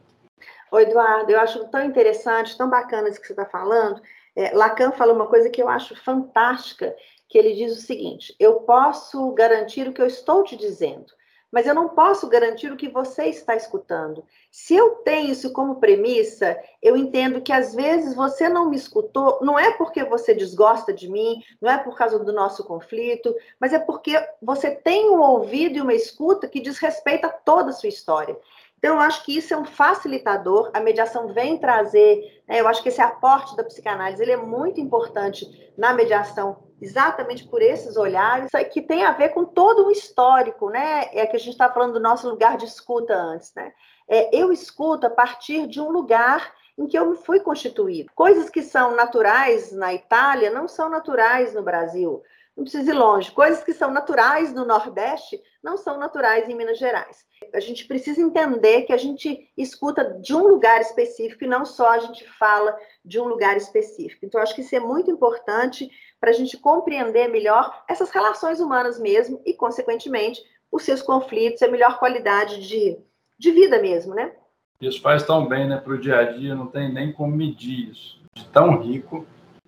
Ô, 0.71 0.79
Eduardo, 0.79 1.33
eu 1.33 1.41
acho 1.41 1.67
tão 1.69 1.83
interessante, 1.83 2.55
tão 2.55 2.69
bacana 2.69 3.09
isso 3.09 3.19
que 3.19 3.27
você 3.27 3.33
está 3.33 3.47
falando. 3.47 4.03
É, 4.37 4.55
Lacan 4.55 4.93
fala 4.93 5.15
uma 5.15 5.27
coisa 5.27 5.49
que 5.49 5.63
eu 5.63 5.71
acho 5.71 5.97
fantástica, 5.97 6.95
que 7.31 7.39
ele 7.39 7.55
diz 7.55 7.79
o 7.79 7.81
seguinte: 7.81 8.37
eu 8.39 8.57
posso 8.57 9.33
garantir 9.33 9.89
o 9.89 9.93
que 9.95 10.03
eu 10.03 10.07
estou 10.07 10.45
te 10.45 10.55
dizendo, 10.55 11.07
mas 11.55 11.69
eu 11.69 11.75
não 11.75 11.89
posso 11.89 12.27
garantir 12.27 12.73
o 12.73 12.77
que 12.77 12.89
você 12.89 13.27
está 13.27 13.55
escutando. 13.55 14.25
Se 14.51 14.75
eu 14.75 14.97
tenho 15.05 15.31
isso 15.31 15.53
como 15.53 15.77
premissa, 15.77 16.59
eu 16.83 16.97
entendo 16.97 17.41
que 17.41 17.53
às 17.53 17.73
vezes 17.73 18.13
você 18.13 18.49
não 18.49 18.69
me 18.69 18.77
escutou, 18.77 19.39
não 19.41 19.57
é 19.57 19.71
porque 19.71 20.03
você 20.03 20.35
desgosta 20.35 20.93
de 20.93 21.09
mim, 21.09 21.41
não 21.61 21.71
é 21.71 21.79
por 21.79 21.97
causa 21.97 22.19
do 22.19 22.33
nosso 22.33 22.65
conflito, 22.65 23.33
mas 23.61 23.73
é 23.73 23.79
porque 23.79 24.21
você 24.43 24.73
tem 24.73 25.09
um 25.11 25.21
ouvido 25.21 25.79
e 25.79 25.81
uma 25.81 25.95
escuta 25.95 26.49
que 26.49 26.59
diz 26.59 26.77
respeito 26.79 27.25
a 27.25 27.29
toda 27.29 27.71
a 27.71 27.73
sua 27.73 27.89
história. 27.89 28.37
Então, 28.85 28.97
eu 28.97 29.01
acho 29.01 29.25
que 29.25 29.35
isso 29.35 29.55
é 29.55 29.57
um 29.57 29.65
facilitador, 29.65 30.71
a 30.75 30.79
mediação 30.79 31.29
vem 31.29 31.57
trazer, 31.57 32.43
né, 32.47 32.61
eu 32.61 32.69
acho 32.69 32.83
que 32.83 32.91
esse 32.91 33.01
aporte 33.01 33.57
da 33.57 33.65
psicanálise 33.65 34.23
ele 34.23 34.33
é 34.33 34.37
muito 34.37 34.79
importante 34.79 35.73
na 35.75 35.95
mediação, 35.95 36.59
exatamente 36.83 37.49
por 37.49 37.63
esses 37.63 37.97
olhares, 37.97 38.51
que 38.75 38.83
tem 38.83 39.03
a 39.03 39.13
ver 39.13 39.31
com 39.31 39.47
todo 39.47 39.87
o 39.87 39.91
histórico, 39.91 40.69
né? 40.69 41.09
É 41.15 41.27
que 41.27 41.35
a 41.35 41.39
gente 41.39 41.53
está 41.53 41.73
falando 41.73 41.95
do 41.95 42.01
nosso 42.01 42.29
lugar 42.29 42.59
de 42.59 42.67
escuta 42.67 43.15
antes, 43.15 43.55
né? 43.55 43.73
É, 44.07 44.37
eu 44.37 44.53
escuto 44.53 45.07
a 45.07 45.11
partir 45.11 45.67
de 45.67 45.81
um 45.81 45.91
lugar 45.91 46.53
em 46.77 46.87
que 46.87 46.99
eu 46.99 47.09
me 47.09 47.17
fui 47.17 47.41
constituído. 47.41 48.13
Coisas 48.15 48.51
que 48.51 48.61
são 48.61 48.95
naturais 48.95 49.73
na 49.73 49.95
Itália 49.95 50.51
não 50.51 50.69
são 50.69 50.91
naturais 50.91 51.55
no 51.55 51.63
Brasil 51.63 52.23
não 52.57 52.65
precisa 52.65 52.91
ir 52.91 52.95
longe. 52.95 53.33
Coisas 53.33 53.65
que 53.65 53.73
são 53.73 53.91
naturais 53.91 54.55
no 54.55 54.65
Nordeste 54.65 55.41
não 55.63 55.77
são 55.77 55.99
naturais 55.99 56.49
em 56.49 56.55
Minas 56.55 56.79
Gerais. 56.79 57.25
A 57.53 57.59
gente 57.59 57.87
precisa 57.87 58.21
entender 58.21 58.83
que 58.83 58.93
a 58.93 58.97
gente 58.97 59.51
escuta 59.57 60.19
de 60.21 60.35
um 60.35 60.47
lugar 60.47 60.81
específico 60.81 61.45
e 61.45 61.49
não 61.49 61.65
só 61.65 61.91
a 61.91 61.99
gente 61.99 62.25
fala 62.39 62.77
de 63.05 63.21
um 63.21 63.25
lugar 63.25 63.57
específico. 63.57 64.25
Então, 64.25 64.41
acho 64.41 64.55
que 64.55 64.61
isso 64.61 64.75
é 64.75 64.81
muito 64.81 65.11
importante 65.11 65.91
para 66.21 66.31
a 66.31 66.33
gente 66.33 66.57
compreender 66.57 67.29
melhor 67.29 67.83
essas 67.89 68.11
relações 68.11 68.61
humanas 68.61 69.01
mesmo 69.01 69.43
e, 69.45 69.53
consequentemente, 69.53 70.41
os 70.71 70.85
seus 70.85 71.03
conflitos, 71.03 71.63
a 71.63 71.69
melhor 71.69 71.99
qualidade 71.99 72.67
de, 72.67 72.97
de 73.39 73.51
vida 73.51 73.81
mesmo, 73.81 74.15
né? 74.15 74.33
Isso 74.81 75.01
faz 75.01 75.23
tão 75.23 75.47
bem 75.47 75.69
né, 75.69 75.77
para 75.77 75.93
o 75.93 76.01
dia 76.01 76.19
a 76.19 76.25
dia, 76.25 76.55
não 76.55 76.67
tem 76.67 76.93
nem 76.93 77.13
como 77.13 77.35
medir 77.35 77.91
isso. 77.91 78.23
De 78.35 78.47
tão 78.49 78.81
rico 78.81 79.27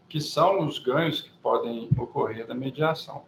que 0.09 0.21
são 0.21 0.67
os 0.67 0.79
ganhos 0.79 1.21
que 1.21 1.31
podem 1.39 1.89
ocorrer 1.99 2.47
da 2.47 2.55
mediação. 2.55 3.25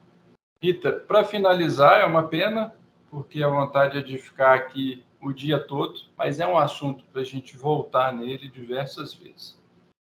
Rita, 0.62 0.92
para 0.92 1.24
finalizar, 1.24 2.00
é 2.00 2.04
uma 2.04 2.26
pena, 2.26 2.74
porque 3.10 3.42
a 3.42 3.48
vontade 3.48 3.98
é 3.98 4.02
de 4.02 4.18
ficar 4.18 4.54
aqui 4.54 5.04
o 5.20 5.32
dia 5.32 5.58
todo, 5.58 6.00
mas 6.16 6.40
é 6.40 6.46
um 6.46 6.58
assunto 6.58 7.04
para 7.12 7.22
a 7.22 7.24
gente 7.24 7.56
voltar 7.56 8.12
nele 8.12 8.48
diversas 8.48 9.14
vezes. 9.14 9.58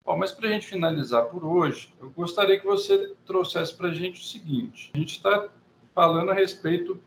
Bom, 0.05 0.18
mas 0.18 0.33
para 0.33 0.48
a 0.48 0.53
gente 0.53 0.66
finalizar 0.66 1.24
por 1.27 1.44
hoje, 1.44 1.92
eu 1.98 2.11
gostaria 2.11 2.59
que 2.59 2.66
você 2.66 3.14
trouxesse 3.24 3.74
para 3.74 3.88
a 3.88 3.94
gente 3.94 4.20
o 4.20 4.24
seguinte: 4.24 4.90
a 4.94 4.98
gente 4.98 5.16
está 5.16 5.48
falando 5.94 6.31
a 6.31 6.35
respeito 6.35 7.00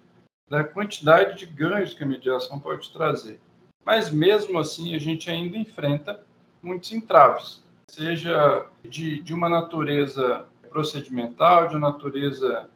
da 0.49 0.63
quantidade 0.63 1.37
de 1.37 1.45
ganhos 1.45 1.93
que 1.93 2.03
a 2.03 2.07
mediação 2.07 2.59
pode 2.59 2.91
trazer, 2.91 3.39
mas 3.85 4.09
mesmo 4.09 4.57
assim 4.57 4.95
a 4.95 4.99
gente 4.99 5.29
ainda 5.29 5.57
enfrenta 5.57 6.25
muitos 6.61 6.91
entraves 6.91 7.63
seja 7.89 8.67
de, 8.83 9.21
de 9.21 9.33
uma 9.33 9.49
natureza 9.49 10.45
procedimental, 10.69 11.67
de 11.67 11.77
natureza 11.77 12.69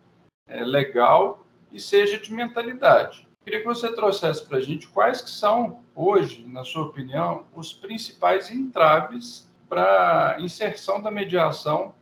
é, 0.47 0.63
legal 0.63 1.45
e 1.71 1.79
seja 1.79 2.17
de 2.17 2.33
mentalidade. 2.33 3.27
Queria 3.43 3.61
que 3.61 3.65
você 3.65 3.91
trouxesse 3.93 4.45
para 4.45 4.57
a 4.57 4.61
gente 4.61 4.87
quais 4.87 5.21
que 5.21 5.29
são, 5.29 5.83
hoje, 5.95 6.45
na 6.45 6.63
sua 6.63 6.83
opinião, 6.83 7.45
os 7.55 7.73
principais 7.73 8.51
entraves 8.51 9.49
para 9.67 10.35
a 10.35 10.41
inserção 10.41 11.01
da 11.01 11.09
mediação, 11.09 11.95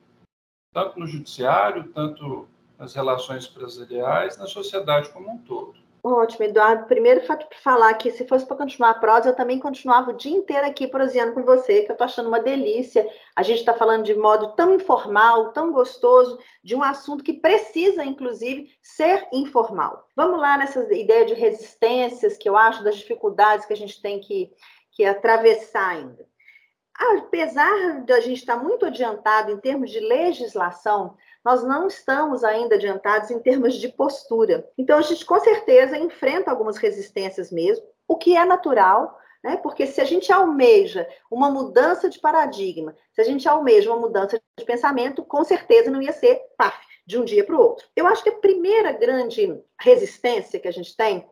tanto 0.74 1.00
no 1.00 1.08
judiciário, 1.08 1.86
tanto 1.94 2.48
nas 2.78 2.94
relações 2.94 3.46
empresariais, 3.48 4.38
na 4.38 4.48
sociedade 4.48 5.10
como 5.10 5.32
um 5.32 5.38
todo. 5.38 5.79
Ótimo, 6.02 6.46
Eduardo. 6.46 6.86
Primeiro, 6.86 7.22
falar 7.62 7.94
que 7.96 8.10
se 8.12 8.26
fosse 8.26 8.46
para 8.46 8.56
continuar 8.56 8.92
a 8.92 9.00
prosa, 9.00 9.30
eu 9.30 9.36
também 9.36 9.60
continuava 9.60 10.12
o 10.12 10.18
dia 10.18 10.32
inteiro 10.32 10.66
aqui 10.66 10.88
proseando 10.88 11.34
com 11.34 11.44
você, 11.44 11.82
que 11.82 11.92
eu 11.92 11.94
estou 11.94 12.06
achando 12.06 12.30
uma 12.30 12.40
delícia. 12.40 13.06
A 13.36 13.44
gente 13.44 13.60
está 13.60 13.74
falando 13.74 14.06
de 14.06 14.16
modo 14.16 14.56
tão 14.56 14.76
informal, 14.76 15.52
tão 15.52 15.74
gostoso, 15.74 16.40
de 16.64 16.74
um 16.74 16.82
assunto 16.82 17.24
que 17.24 17.34
precisa, 17.34 18.06
inclusive, 18.06 18.70
ser 18.82 19.28
informal. 19.34 20.08
Vamos 20.16 20.40
lá 20.40 20.58
nessa 20.58 20.82
ideia 20.94 21.26
de 21.26 21.34
resistências, 21.34 22.38
que 22.38 22.48
eu 22.48 22.56
acho, 22.56 22.84
das 22.84 22.96
dificuldades 22.96 23.66
que 23.66 23.74
a 23.74 23.78
gente 23.78 24.02
tem 24.02 24.22
que, 24.22 24.52
que 24.92 25.04
atravessar 25.04 25.90
ainda. 25.90 26.30
Apesar 26.98 28.04
de 28.04 28.12
a 28.12 28.20
gente 28.20 28.40
estar 28.40 28.58
muito 28.58 28.86
adiantado 28.86 29.52
em 29.52 29.58
termos 29.58 29.90
de 29.90 30.00
legislação, 30.00 31.16
nós 31.44 31.64
não 31.64 31.88
estamos 31.88 32.44
ainda 32.44 32.76
adiantados 32.76 33.32
em 33.32 33.40
termos 33.40 33.76
de 33.76 33.90
postura. 33.90 34.70
Então, 34.78 34.98
a 34.98 35.02
gente 35.02 35.26
com 35.26 35.40
certeza 35.40 35.98
enfrenta 35.98 36.52
algumas 36.52 36.78
resistências 36.78 37.52
mesmo, 37.52 37.86
o 38.08 38.18
que 38.18 38.36
é 38.36 38.44
natural, 38.46 39.18
né? 39.44 39.58
Porque 39.58 39.88
se 39.88 40.02
a 40.02 40.06
gente 40.06 40.32
almeja 40.32 41.08
uma 41.32 41.50
mudança 41.50 42.10
de 42.10 42.20
paradigma, 42.20 42.96
se 43.14 43.22
a 43.22 43.24
gente 43.24 43.48
almeja 43.48 43.92
uma 43.92 44.00
mudança 44.00 44.40
de 44.58 44.66
pensamento, 44.66 45.24
com 45.24 45.44
certeza 45.44 45.90
não 45.90 46.02
ia 46.02 46.12
ser 46.12 46.42
paf, 46.58 46.78
de 47.06 47.18
um 47.18 47.26
dia 47.26 47.44
para 47.44 47.56
o 47.56 47.60
outro. 47.60 47.88
Eu 47.96 48.06
acho 48.06 48.22
que 48.22 48.30
a 48.30 48.38
primeira 48.38 48.92
grande 48.92 49.60
resistência 49.80 50.60
que 50.60 50.68
a 50.68 50.72
gente 50.72 50.96
tem 50.96 51.28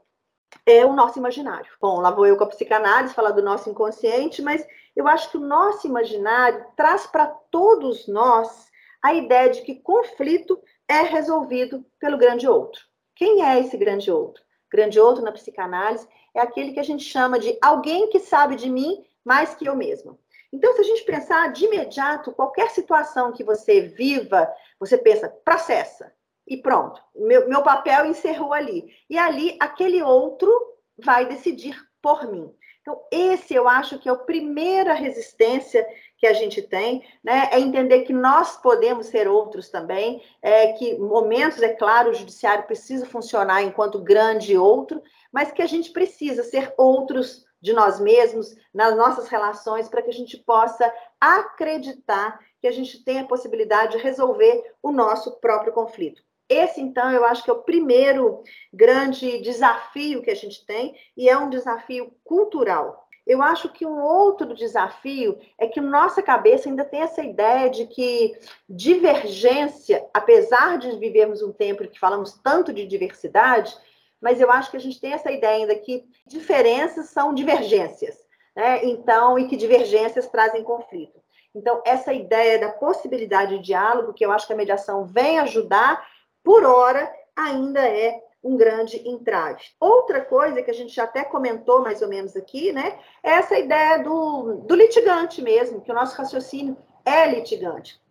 é 0.65 0.86
o 0.86 0.93
nosso 0.93 1.20
imaginário. 1.20 1.70
Bom, 1.80 2.00
lá 2.00 2.10
vou 2.10 2.26
eu 2.26 2.38
com 2.38 2.46
a 2.46 2.50
psicanálise 2.50 3.13
falar 3.13 3.32
do 3.32 3.43
nosso 3.43 3.70
inconsciente, 3.70 4.41
mas 4.41 4.65
eu 4.96 5.08
acho 5.08 5.30
que 5.30 5.38
o 5.38 5.41
nosso 5.41 5.86
imaginário 5.86 6.65
traz 6.76 7.06
para 7.06 7.28
todos 7.28 8.08
nós 8.08 8.67
a 9.04 9.14
ideia 9.14 9.50
de 9.50 9.62
que 9.62 9.76
conflito 9.76 10.62
é 10.88 11.02
resolvido 11.02 11.86
pelo 12.00 12.18
grande 12.18 12.48
outro. 12.48 12.82
Quem 13.16 13.44
é 13.44 13.60
esse 13.60 13.78
grande 13.78 14.12
outro? 14.12 14.44
Grande 14.72 15.00
outro 15.00 15.24
na 15.24 15.32
psicanálise 15.32 16.08
é 16.36 16.40
aquele 16.40 16.74
que 16.74 16.80
a 16.80 16.84
gente 16.84 17.04
chama 17.04 17.40
de 17.40 17.58
alguém 17.62 18.10
que 18.10 18.20
sabe 18.20 18.56
de 18.56 18.70
mim 18.70 19.04
mais 19.24 19.56
que 19.56 19.68
eu 19.68 19.76
mesma. 19.76 20.18
Então, 20.52 20.74
se 20.74 20.82
a 20.82 20.84
gente 20.84 21.04
pensar 21.04 21.52
de 21.52 21.66
imediato, 21.66 22.32
qualquer 22.32 22.70
situação 22.70 23.34
que 23.34 23.44
você 23.44 23.82
viva, 23.82 24.50
você 24.80 24.98
pensa, 24.98 25.30
processa, 25.44 26.14
e 26.48 26.56
pronto, 26.56 27.02
meu, 27.14 27.50
meu 27.50 27.62
papel 27.62 28.06
encerrou 28.06 28.54
ali. 28.54 28.86
E 29.10 29.18
ali, 29.18 29.58
aquele 29.60 30.02
outro 30.02 30.50
vai 30.98 31.26
decidir 31.26 31.78
por 32.02 32.32
mim. 32.32 32.54
Então, 32.88 33.04
esse 33.12 33.54
eu 33.54 33.67
acho 33.67 34.00
que 34.00 34.08
é 34.08 34.12
a 34.13 34.15
primeira 34.15 34.93
resistência 34.93 35.86
que 36.17 36.26
a 36.26 36.32
gente 36.32 36.62
tem, 36.62 37.04
né? 37.21 37.50
É 37.52 37.60
entender 37.60 38.04
que 38.04 38.13
nós 38.13 38.56
podemos 38.56 39.08
ser 39.08 39.28
outros 39.28 39.67
também, 39.67 40.23
é 40.41 40.71
que 40.71 40.97
momentos, 40.97 41.62
é 41.62 41.73
claro, 41.73 42.12
o 42.12 42.13
judiciário 42.13 42.63
precisa 42.63 43.06
funcionar 43.06 43.62
enquanto 43.62 44.02
grande 44.02 44.58
outro, 44.58 45.04
mas 45.34 45.52
que 45.52 45.62
a 45.62 45.65
gente 45.65 45.91
precisa 45.91 46.43
ser 46.43 46.73
outros 46.78 47.45
de 47.60 47.73
nós 47.73 48.00
mesmos, 48.00 48.56
nas 48.73 48.95
nossas 48.95 49.28
relações, 49.28 49.89
para 49.89 50.02
que 50.02 50.10
a 50.10 50.13
gente 50.13 50.38
possa 50.38 50.89
acreditar 51.19 52.39
que 52.62 52.67
a 52.67 52.71
gente 52.71 53.04
tem 53.04 53.19
a 53.19 53.28
possibilidade 53.28 53.97
de 53.97 54.02
resolver 54.02 54.63
o 54.82 54.93
nosso 54.93 55.41
próprio 55.41 55.73
conflito. 55.73 56.23
Esse, 56.50 56.80
então, 56.80 57.12
eu 57.12 57.26
acho 57.26 57.44
que 57.44 57.50
é 57.50 57.54
o 57.54 57.64
primeiro 57.64 58.44
grande 58.74 59.40
desafio 59.42 60.22
que 60.22 60.32
a 60.32 60.36
gente 60.36 60.66
tem, 60.66 60.96
e 61.16 61.30
é 61.30 61.38
um 61.38 61.50
desafio 61.50 62.14
cultural. 62.24 63.08
Eu 63.26 63.42
acho 63.42 63.68
que 63.68 63.86
um 63.86 64.02
outro 64.02 64.54
desafio 64.54 65.38
é 65.60 65.68
que 65.68 65.82
nossa 65.82 66.22
cabeça 66.22 66.70
ainda 66.70 66.86
tem 66.86 67.02
essa 67.02 67.22
ideia 67.22 67.70
de 67.70 67.86
que 67.86 68.38
divergência, 68.70 70.08
apesar 70.14 70.78
de 70.78 70.96
vivermos 70.98 71.42
um 71.42 71.52
tempo 71.52 71.84
em 71.84 71.90
que 71.90 72.00
falamos 72.00 72.40
tanto 72.42 72.72
de 72.72 72.86
diversidade, 72.86 73.76
mas 74.22 74.40
eu 74.40 74.50
acho 74.50 74.72
que 74.72 74.78
a 74.78 74.80
gente 74.80 75.02
tem 75.02 75.12
essa 75.12 75.30
ideia 75.30 75.58
ainda 75.58 75.76
que 75.76 76.06
diferenças 76.26 77.10
são 77.10 77.34
divergências, 77.34 78.16
né? 78.56 78.86
Então, 78.86 79.38
e 79.38 79.48
que 79.48 79.58
divergências 79.58 80.28
trazem 80.30 80.64
conflito. 80.64 81.20
Então, 81.54 81.82
essa 81.86 82.14
ideia 82.14 82.58
da 82.58 82.70
possibilidade 82.70 83.58
de 83.58 83.64
diálogo, 83.64 84.14
que 84.14 84.26
eu 84.26 84.32
acho 84.32 84.48
que 84.48 84.54
a 84.54 84.58
mediação 84.58 85.06
vem 85.06 85.40
ajudar, 85.40 86.06
por 86.48 86.64
hora, 86.64 87.14
ainda 87.36 87.86
é 87.86 88.24
um 88.42 88.56
grande 88.56 89.06
entrave. 89.06 89.66
Outra 89.82 90.22
coisa 90.22 90.64
que 90.64 90.72
a 90.72 90.74
gente 90.74 90.96
já 90.96 91.04
até 91.04 91.26
comentou 91.26 91.82
mais 91.82 92.02
ou 92.02 92.08
menos 92.08 92.38
aqui, 92.38 92.72
né, 92.72 92.98
é 93.22 93.32
essa 93.32 93.60
ideia 93.60 94.02
do, 94.02 94.62
do 94.66 94.74
litigante 94.74 95.42
mesmo, 95.42 95.82
que 95.82 95.92
o 95.92 95.94
nosso 95.94 96.16
raciocínio 96.16 96.78
é 97.04 97.28
litigante. 97.28 98.02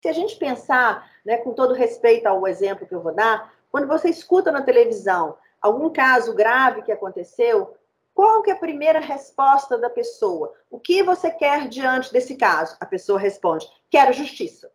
Se 0.00 0.06
a 0.06 0.12
gente 0.12 0.36
pensar, 0.36 1.10
né, 1.26 1.38
com 1.38 1.52
todo 1.54 1.74
respeito 1.74 2.28
ao 2.28 2.46
exemplo 2.46 2.86
que 2.86 2.94
eu 2.94 3.02
vou 3.02 3.12
dar, 3.12 3.52
quando 3.68 3.88
você 3.88 4.08
escuta 4.08 4.52
na 4.52 4.62
televisão 4.62 5.36
algum 5.60 5.90
caso 5.90 6.36
grave 6.36 6.82
que 6.82 6.92
aconteceu, 6.92 7.76
qual 8.14 8.44
que 8.44 8.50
é 8.50 8.52
a 8.52 8.58
primeira 8.58 9.00
resposta 9.00 9.76
da 9.76 9.90
pessoa? 9.90 10.54
O 10.70 10.78
que 10.78 11.02
você 11.02 11.32
quer 11.32 11.66
diante 11.66 12.12
desse 12.12 12.36
caso? 12.36 12.76
A 12.78 12.86
pessoa 12.86 13.18
responde: 13.18 13.66
quero 13.90 14.12
justiça. 14.12 14.70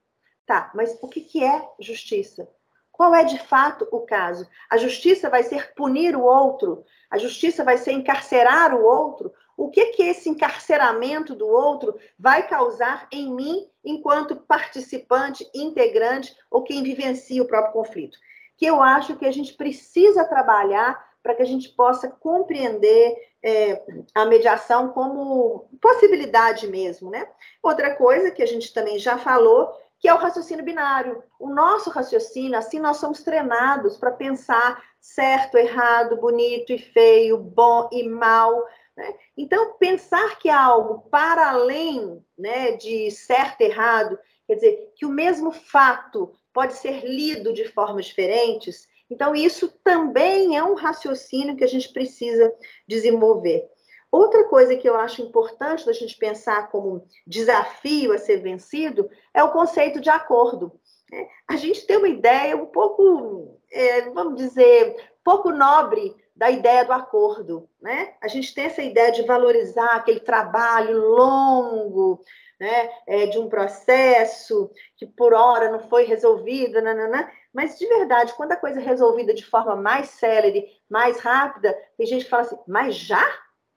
Tá, 0.45 0.71
mas 0.75 0.97
o 1.01 1.07
que, 1.07 1.21
que 1.21 1.41
é 1.41 1.65
justiça? 1.79 2.49
Qual 2.97 3.13
é 3.13 3.23
de 3.23 3.37
fato 3.37 3.87
o 3.91 4.01
caso? 4.01 4.49
A 4.67 4.75
justiça 4.75 5.29
vai 5.29 5.43
ser 5.43 5.75
punir 5.75 6.15
o 6.15 6.23
outro? 6.23 6.83
A 7.11 7.19
justiça 7.19 7.63
vai 7.63 7.77
ser 7.77 7.91
encarcerar 7.91 8.73
o 8.73 8.83
outro? 8.83 9.31
O 9.55 9.69
que 9.69 9.85
que 9.87 10.01
esse 10.01 10.27
encarceramento 10.27 11.35
do 11.35 11.47
outro 11.47 11.95
vai 12.17 12.47
causar 12.47 13.07
em 13.11 13.31
mim 13.31 13.69
enquanto 13.85 14.35
participante, 14.35 15.47
integrante 15.53 16.35
ou 16.49 16.63
quem 16.63 16.81
vivencia 16.81 17.43
o 17.43 17.47
próprio 17.47 17.73
conflito? 17.73 18.17
Que 18.57 18.65
eu 18.65 18.81
acho 18.81 19.15
que 19.15 19.27
a 19.27 19.31
gente 19.31 19.53
precisa 19.53 20.25
trabalhar 20.25 21.05
para 21.21 21.35
que 21.35 21.43
a 21.43 21.45
gente 21.45 21.69
possa 21.69 22.07
compreender 22.07 23.15
é, 23.43 23.79
a 24.15 24.25
mediação 24.25 24.89
como 24.89 25.69
possibilidade 25.79 26.67
mesmo, 26.67 27.11
né? 27.11 27.27
Outra 27.61 27.95
coisa 27.95 28.31
que 28.31 28.41
a 28.41 28.47
gente 28.47 28.73
também 28.73 28.97
já 28.97 29.19
falou 29.19 29.71
que 29.99 30.07
é 30.07 30.13
o 30.13 30.17
raciocínio 30.17 30.63
binário. 30.63 31.23
O 31.39 31.49
nosso 31.49 31.89
raciocínio, 31.89 32.57
assim, 32.57 32.79
nós 32.79 32.97
somos 32.97 33.23
treinados 33.23 33.97
para 33.97 34.11
pensar 34.11 34.83
certo, 34.99 35.57
errado, 35.57 36.17
bonito 36.17 36.71
e 36.71 36.77
feio, 36.77 37.37
bom 37.37 37.89
e 37.91 38.07
mal. 38.07 38.65
Né? 38.95 39.13
Então, 39.35 39.73
pensar 39.73 40.37
que 40.37 40.49
algo 40.49 41.09
para 41.09 41.49
além 41.49 42.23
né, 42.37 42.71
de 42.73 43.09
certo 43.11 43.61
errado, 43.61 44.17
quer 44.45 44.55
dizer, 44.55 44.93
que 44.95 45.05
o 45.05 45.09
mesmo 45.09 45.51
fato 45.51 46.33
pode 46.53 46.73
ser 46.73 47.05
lido 47.05 47.53
de 47.53 47.67
formas 47.67 48.05
diferentes, 48.05 48.87
então, 49.09 49.33
isso 49.33 49.69
também 49.83 50.57
é 50.57 50.63
um 50.63 50.75
raciocínio 50.75 51.55
que 51.55 51.63
a 51.63 51.67
gente 51.67 51.91
precisa 51.93 52.53
desenvolver. 52.87 53.65
Outra 54.11 54.45
coisa 54.45 54.75
que 54.75 54.87
eu 54.87 54.95
acho 54.95 55.21
importante 55.21 55.85
da 55.85 55.93
gente 55.93 56.17
pensar 56.17 56.69
como 56.69 57.05
desafio 57.25 58.13
a 58.13 58.17
ser 58.17 58.37
vencido 58.37 59.09
é 59.33 59.43
o 59.43 59.51
conceito 59.51 59.99
de 59.99 60.09
acordo. 60.09 60.71
Né? 61.11 61.27
A 61.47 61.55
gente 61.55 61.85
tem 61.85 61.97
uma 61.97 62.07
ideia 62.07 62.55
um 62.55 62.65
pouco, 62.65 63.59
é, 63.71 64.09
vamos 64.09 64.35
dizer, 64.35 64.95
pouco 65.23 65.51
nobre 65.51 66.15
da 66.35 66.49
ideia 66.49 66.85
do 66.85 66.93
acordo. 66.93 67.67
Né? 67.81 68.13
A 68.21 68.27
gente 68.27 68.53
tem 68.53 68.65
essa 68.65 68.81
ideia 68.81 69.11
de 69.11 69.23
valorizar 69.23 69.95
aquele 69.95 70.21
trabalho 70.21 70.99
longo, 70.99 72.21
né, 72.59 72.89
é, 73.05 73.27
de 73.27 73.37
um 73.37 73.47
processo 73.47 74.71
que 74.95 75.05
por 75.05 75.33
hora 75.33 75.71
não 75.71 75.87
foi 75.87 76.05
resolvido, 76.05 76.81
nananã. 76.81 77.29
mas 77.53 77.77
de 77.77 77.85
verdade, 77.85 78.33
quando 78.33 78.53
a 78.53 78.57
coisa 78.57 78.79
é 78.79 78.83
resolvida 78.83 79.33
de 79.33 79.45
forma 79.45 79.75
mais 79.75 80.09
célere, 80.09 80.65
mais 80.89 81.19
rápida, 81.19 81.77
tem 81.97 82.07
gente 82.07 82.23
que 82.25 82.29
fala 82.31 82.43
assim, 82.43 82.57
mas 82.67 82.95
já? 82.95 83.23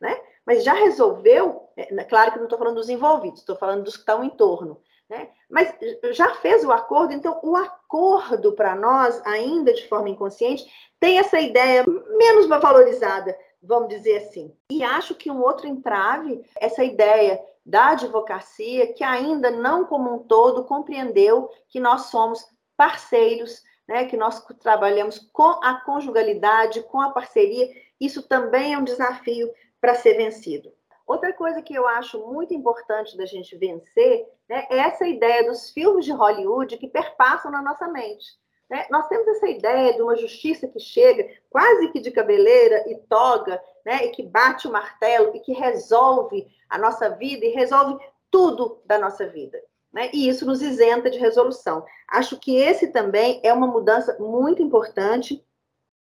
Né? 0.00 0.18
Mas 0.46 0.64
já 0.64 0.72
resolveu, 0.72 1.68
é, 1.76 1.92
né, 1.94 2.04
claro 2.04 2.32
que 2.32 2.38
não 2.38 2.44
estou 2.44 2.58
falando 2.58 2.76
dos 2.76 2.88
envolvidos, 2.88 3.40
estou 3.40 3.56
falando 3.56 3.84
dos 3.84 3.94
que 3.94 4.00
estão 4.00 4.24
em 4.24 4.30
torno, 4.30 4.80
né? 5.08 5.28
Mas 5.48 5.74
já 6.12 6.34
fez 6.36 6.64
o 6.64 6.72
acordo, 6.72 7.12
então 7.12 7.38
o 7.42 7.56
acordo 7.56 8.52
para 8.52 8.74
nós, 8.74 9.20
ainda 9.26 9.74
de 9.74 9.86
forma 9.88 10.08
inconsciente, 10.08 10.64
tem 10.98 11.18
essa 11.18 11.40
ideia 11.40 11.84
menos 12.16 12.46
valorizada, 12.46 13.36
vamos 13.62 13.88
dizer 13.88 14.18
assim. 14.18 14.54
E 14.70 14.82
acho 14.82 15.14
que 15.14 15.30
um 15.30 15.42
outro 15.42 15.66
entrave, 15.66 16.42
essa 16.56 16.84
ideia 16.84 17.40
da 17.64 17.88
advocacia, 17.88 18.92
que 18.92 19.04
ainda 19.04 19.50
não 19.50 19.84
como 19.84 20.14
um 20.14 20.18
todo 20.18 20.64
compreendeu 20.64 21.50
que 21.68 21.78
nós 21.78 22.06
somos 22.06 22.46
parceiros, 22.76 23.62
né, 23.86 24.04
que 24.04 24.16
nós 24.16 24.40
trabalhamos 24.60 25.18
com 25.32 25.58
a 25.62 25.80
conjugalidade, 25.84 26.82
com 26.84 27.00
a 27.00 27.10
parceria, 27.10 27.68
isso 28.00 28.22
também 28.22 28.72
é 28.72 28.78
um 28.78 28.84
desafio 28.84 29.50
para 29.80 29.94
ser 29.94 30.14
vencido. 30.14 30.72
Outra 31.06 31.32
coisa 31.32 31.60
que 31.60 31.74
eu 31.74 31.88
acho 31.88 32.24
muito 32.26 32.54
importante 32.54 33.16
da 33.16 33.26
gente 33.26 33.56
vencer 33.56 34.28
né, 34.48 34.66
é 34.70 34.78
essa 34.78 35.06
ideia 35.06 35.44
dos 35.44 35.70
filmes 35.70 36.04
de 36.04 36.12
Hollywood 36.12 36.78
que 36.78 36.86
perpassam 36.86 37.50
na 37.50 37.60
nossa 37.60 37.88
mente. 37.88 38.26
Né? 38.70 38.86
Nós 38.90 39.08
temos 39.08 39.26
essa 39.26 39.48
ideia 39.48 39.92
de 39.94 40.00
uma 40.00 40.16
justiça 40.16 40.68
que 40.68 40.78
chega 40.78 41.28
quase 41.50 41.88
que 41.88 41.98
de 41.98 42.12
cabeleira 42.12 42.88
e 42.88 42.96
toga, 43.08 43.60
né, 43.84 44.06
e 44.06 44.10
que 44.10 44.22
bate 44.22 44.68
o 44.68 44.72
martelo 44.72 45.34
e 45.34 45.40
que 45.40 45.52
resolve 45.52 46.46
a 46.68 46.78
nossa 46.78 47.08
vida 47.10 47.44
e 47.44 47.50
resolve 47.50 47.98
tudo 48.30 48.80
da 48.86 48.96
nossa 48.96 49.26
vida. 49.26 49.60
Né? 49.92 50.10
E 50.12 50.28
isso 50.28 50.46
nos 50.46 50.62
isenta 50.62 51.10
de 51.10 51.18
resolução. 51.18 51.84
Acho 52.06 52.38
que 52.38 52.56
esse 52.56 52.92
também 52.92 53.40
é 53.42 53.52
uma 53.52 53.66
mudança 53.66 54.16
muito 54.20 54.62
importante 54.62 55.44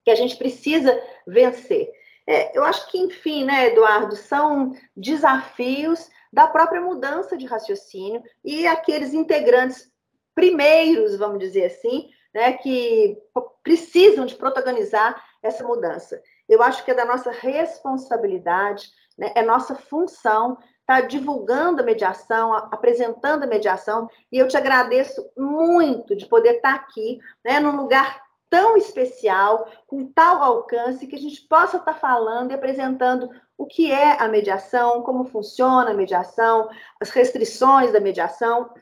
que 0.06 0.12
a 0.12 0.16
gente 0.16 0.38
precisa 0.38 1.02
vencer. 1.26 1.92
É, 2.30 2.56
eu 2.56 2.64
acho 2.64 2.88
que, 2.92 3.00
enfim, 3.00 3.44
né, 3.44 3.70
Eduardo, 3.70 4.16
são 4.16 4.72
desafios 4.96 6.08
da 6.32 6.46
própria 6.46 6.80
mudança 6.80 7.36
de 7.36 7.48
raciocínio 7.48 8.22
e 8.46 8.68
aqueles 8.68 9.16
integrantes 9.16 9.92
primeiros, 10.36 11.18
vamos 11.18 11.40
dizer 11.40 11.66
assim, 11.66 12.08
né, 12.32 12.54
que 12.54 13.18
precisam 13.64 14.28
de 14.28 14.36
protagonizar 14.36 15.20
essa 15.42 15.64
mudança. 15.64 16.22
Eu 16.48 16.62
acho 16.62 16.86
que 16.86 16.92
é 16.92 16.94
da 16.94 17.04
nossa 17.04 17.32
responsabilidade, 17.32 18.92
né, 19.18 19.32
é 19.34 19.42
nossa 19.42 19.74
função 19.74 20.52
estar 20.82 21.02
tá 21.02 21.02
divulgando 21.02 21.82
a 21.82 21.86
mediação, 21.86 22.54
apresentando 22.54 23.42
a 23.42 23.48
mediação, 23.48 24.08
e 24.32 24.38
eu 24.38 24.48
te 24.48 24.56
agradeço 24.56 25.28
muito 25.36 26.16
de 26.16 26.28
poder 26.28 26.58
estar 26.58 26.78
tá 26.78 26.80
aqui, 26.80 27.20
né, 27.44 27.60
num 27.60 27.76
lugar 27.76 28.22
tão 28.50 28.76
especial, 28.76 29.70
com 29.86 30.12
tal 30.12 30.42
alcance, 30.42 31.08
que 31.08 31.16
a 31.16 31.20
gente 31.20 31.42
possa 31.42 31.78
estar 31.78 31.94
tá 31.94 32.00
falando 32.00 32.52
e 32.52 32.54
apresentando 32.56 33.30
o 33.58 33.66
que 33.66 33.92
é 33.92 34.22
a 34.22 34.28
mediação, 34.28 35.04
como 35.04 35.26
funciona 35.26 35.92
a 35.92 35.94
mediação, 35.94 36.70
as 37.00 37.10
restrições 37.10 37.92
da 37.92 38.00
mediação, 38.00 38.74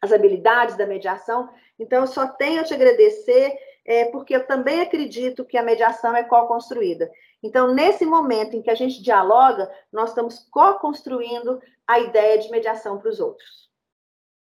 as 0.00 0.12
habilidades 0.12 0.76
da 0.76 0.86
mediação. 0.86 1.48
Então, 1.78 2.02
eu 2.02 2.06
só 2.06 2.26
tenho 2.28 2.60
a 2.60 2.64
te 2.64 2.74
agradecer, 2.74 3.52
é, 3.84 4.04
porque 4.06 4.36
eu 4.36 4.46
também 4.46 4.80
acredito 4.80 5.44
que 5.44 5.56
a 5.56 5.62
mediação 5.62 6.14
é 6.14 6.22
co-construída. 6.22 7.10
Então, 7.42 7.74
nesse 7.74 8.06
momento 8.06 8.54
em 8.54 8.62
que 8.62 8.70
a 8.70 8.74
gente 8.74 9.02
dialoga, 9.02 9.70
nós 9.92 10.10
estamos 10.10 10.46
co-construindo 10.50 11.60
a 11.86 11.98
ideia 11.98 12.38
de 12.38 12.50
mediação 12.50 12.98
para 12.98 13.10
os 13.10 13.18
outros. 13.18 13.70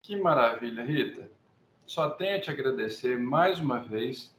Que 0.02 0.16
maravilha, 0.16 0.84
Rita. 0.84 1.30
Só 1.86 2.10
tenho 2.12 2.38
a 2.38 2.42
te 2.42 2.50
agradecer 2.50 3.18
mais 3.18 3.60
uma 3.60 3.80
vez. 3.80 4.35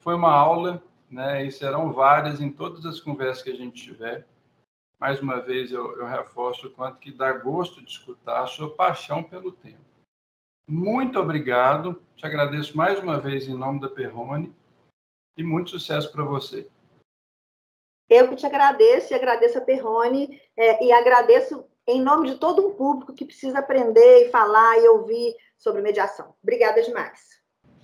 Foi 0.00 0.14
uma 0.14 0.32
aula, 0.32 0.82
né? 1.10 1.44
E 1.44 1.52
serão 1.52 1.92
várias 1.92 2.40
em 2.40 2.50
todas 2.50 2.84
as 2.84 3.00
conversas 3.00 3.42
que 3.42 3.50
a 3.50 3.56
gente 3.56 3.82
tiver. 3.82 4.26
Mais 4.98 5.20
uma 5.20 5.40
vez, 5.40 5.72
eu, 5.72 5.96
eu 5.98 6.06
reforço 6.06 6.66
o 6.66 6.70
quanto 6.70 6.98
que 6.98 7.10
dá 7.10 7.32
gosto 7.32 7.82
de 7.82 7.90
escutar 7.90 8.42
a 8.42 8.46
sua 8.46 8.74
paixão 8.74 9.22
pelo 9.22 9.52
tema. 9.52 9.80
Muito 10.68 11.18
obrigado. 11.18 12.02
Te 12.16 12.26
agradeço 12.26 12.76
mais 12.76 12.98
uma 13.00 13.18
vez 13.18 13.48
em 13.48 13.54
nome 13.54 13.80
da 13.80 13.88
Perrone 13.88 14.54
e 15.36 15.42
muito 15.42 15.70
sucesso 15.70 16.12
para 16.12 16.22
você. 16.22 16.68
Eu 18.08 18.28
que 18.28 18.36
te 18.36 18.44
agradeço 18.44 19.12
e 19.12 19.16
agradeço 19.16 19.58
a 19.58 19.62
Perrone 19.62 20.40
é, 20.56 20.84
e 20.84 20.92
agradeço 20.92 21.64
em 21.86 22.00
nome 22.00 22.30
de 22.30 22.36
todo 22.36 22.66
um 22.66 22.74
público 22.74 23.14
que 23.14 23.24
precisa 23.24 23.58
aprender 23.58 24.26
e 24.26 24.30
falar 24.30 24.78
e 24.78 24.88
ouvir 24.88 25.34
sobre 25.56 25.80
mediação. 25.80 26.34
Obrigada 26.42 26.82
demais. 26.82 27.39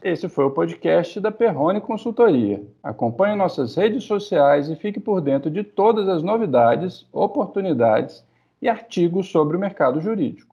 Esse 0.08 0.28
foi 0.28 0.44
o 0.44 0.52
podcast 0.52 1.18
da 1.18 1.32
Perrone 1.32 1.80
Consultoria. 1.80 2.62
Acompanhe 2.80 3.34
nossas 3.34 3.74
redes 3.74 4.04
sociais 4.04 4.68
e 4.68 4.76
fique 4.76 5.00
por 5.00 5.20
dentro 5.20 5.50
de 5.50 5.64
todas 5.64 6.08
as 6.08 6.22
novidades, 6.22 7.04
oportunidades 7.12 8.24
e 8.62 8.68
artigos 8.68 9.28
sobre 9.28 9.56
o 9.56 9.58
mercado 9.58 10.00
jurídico. 10.00 10.45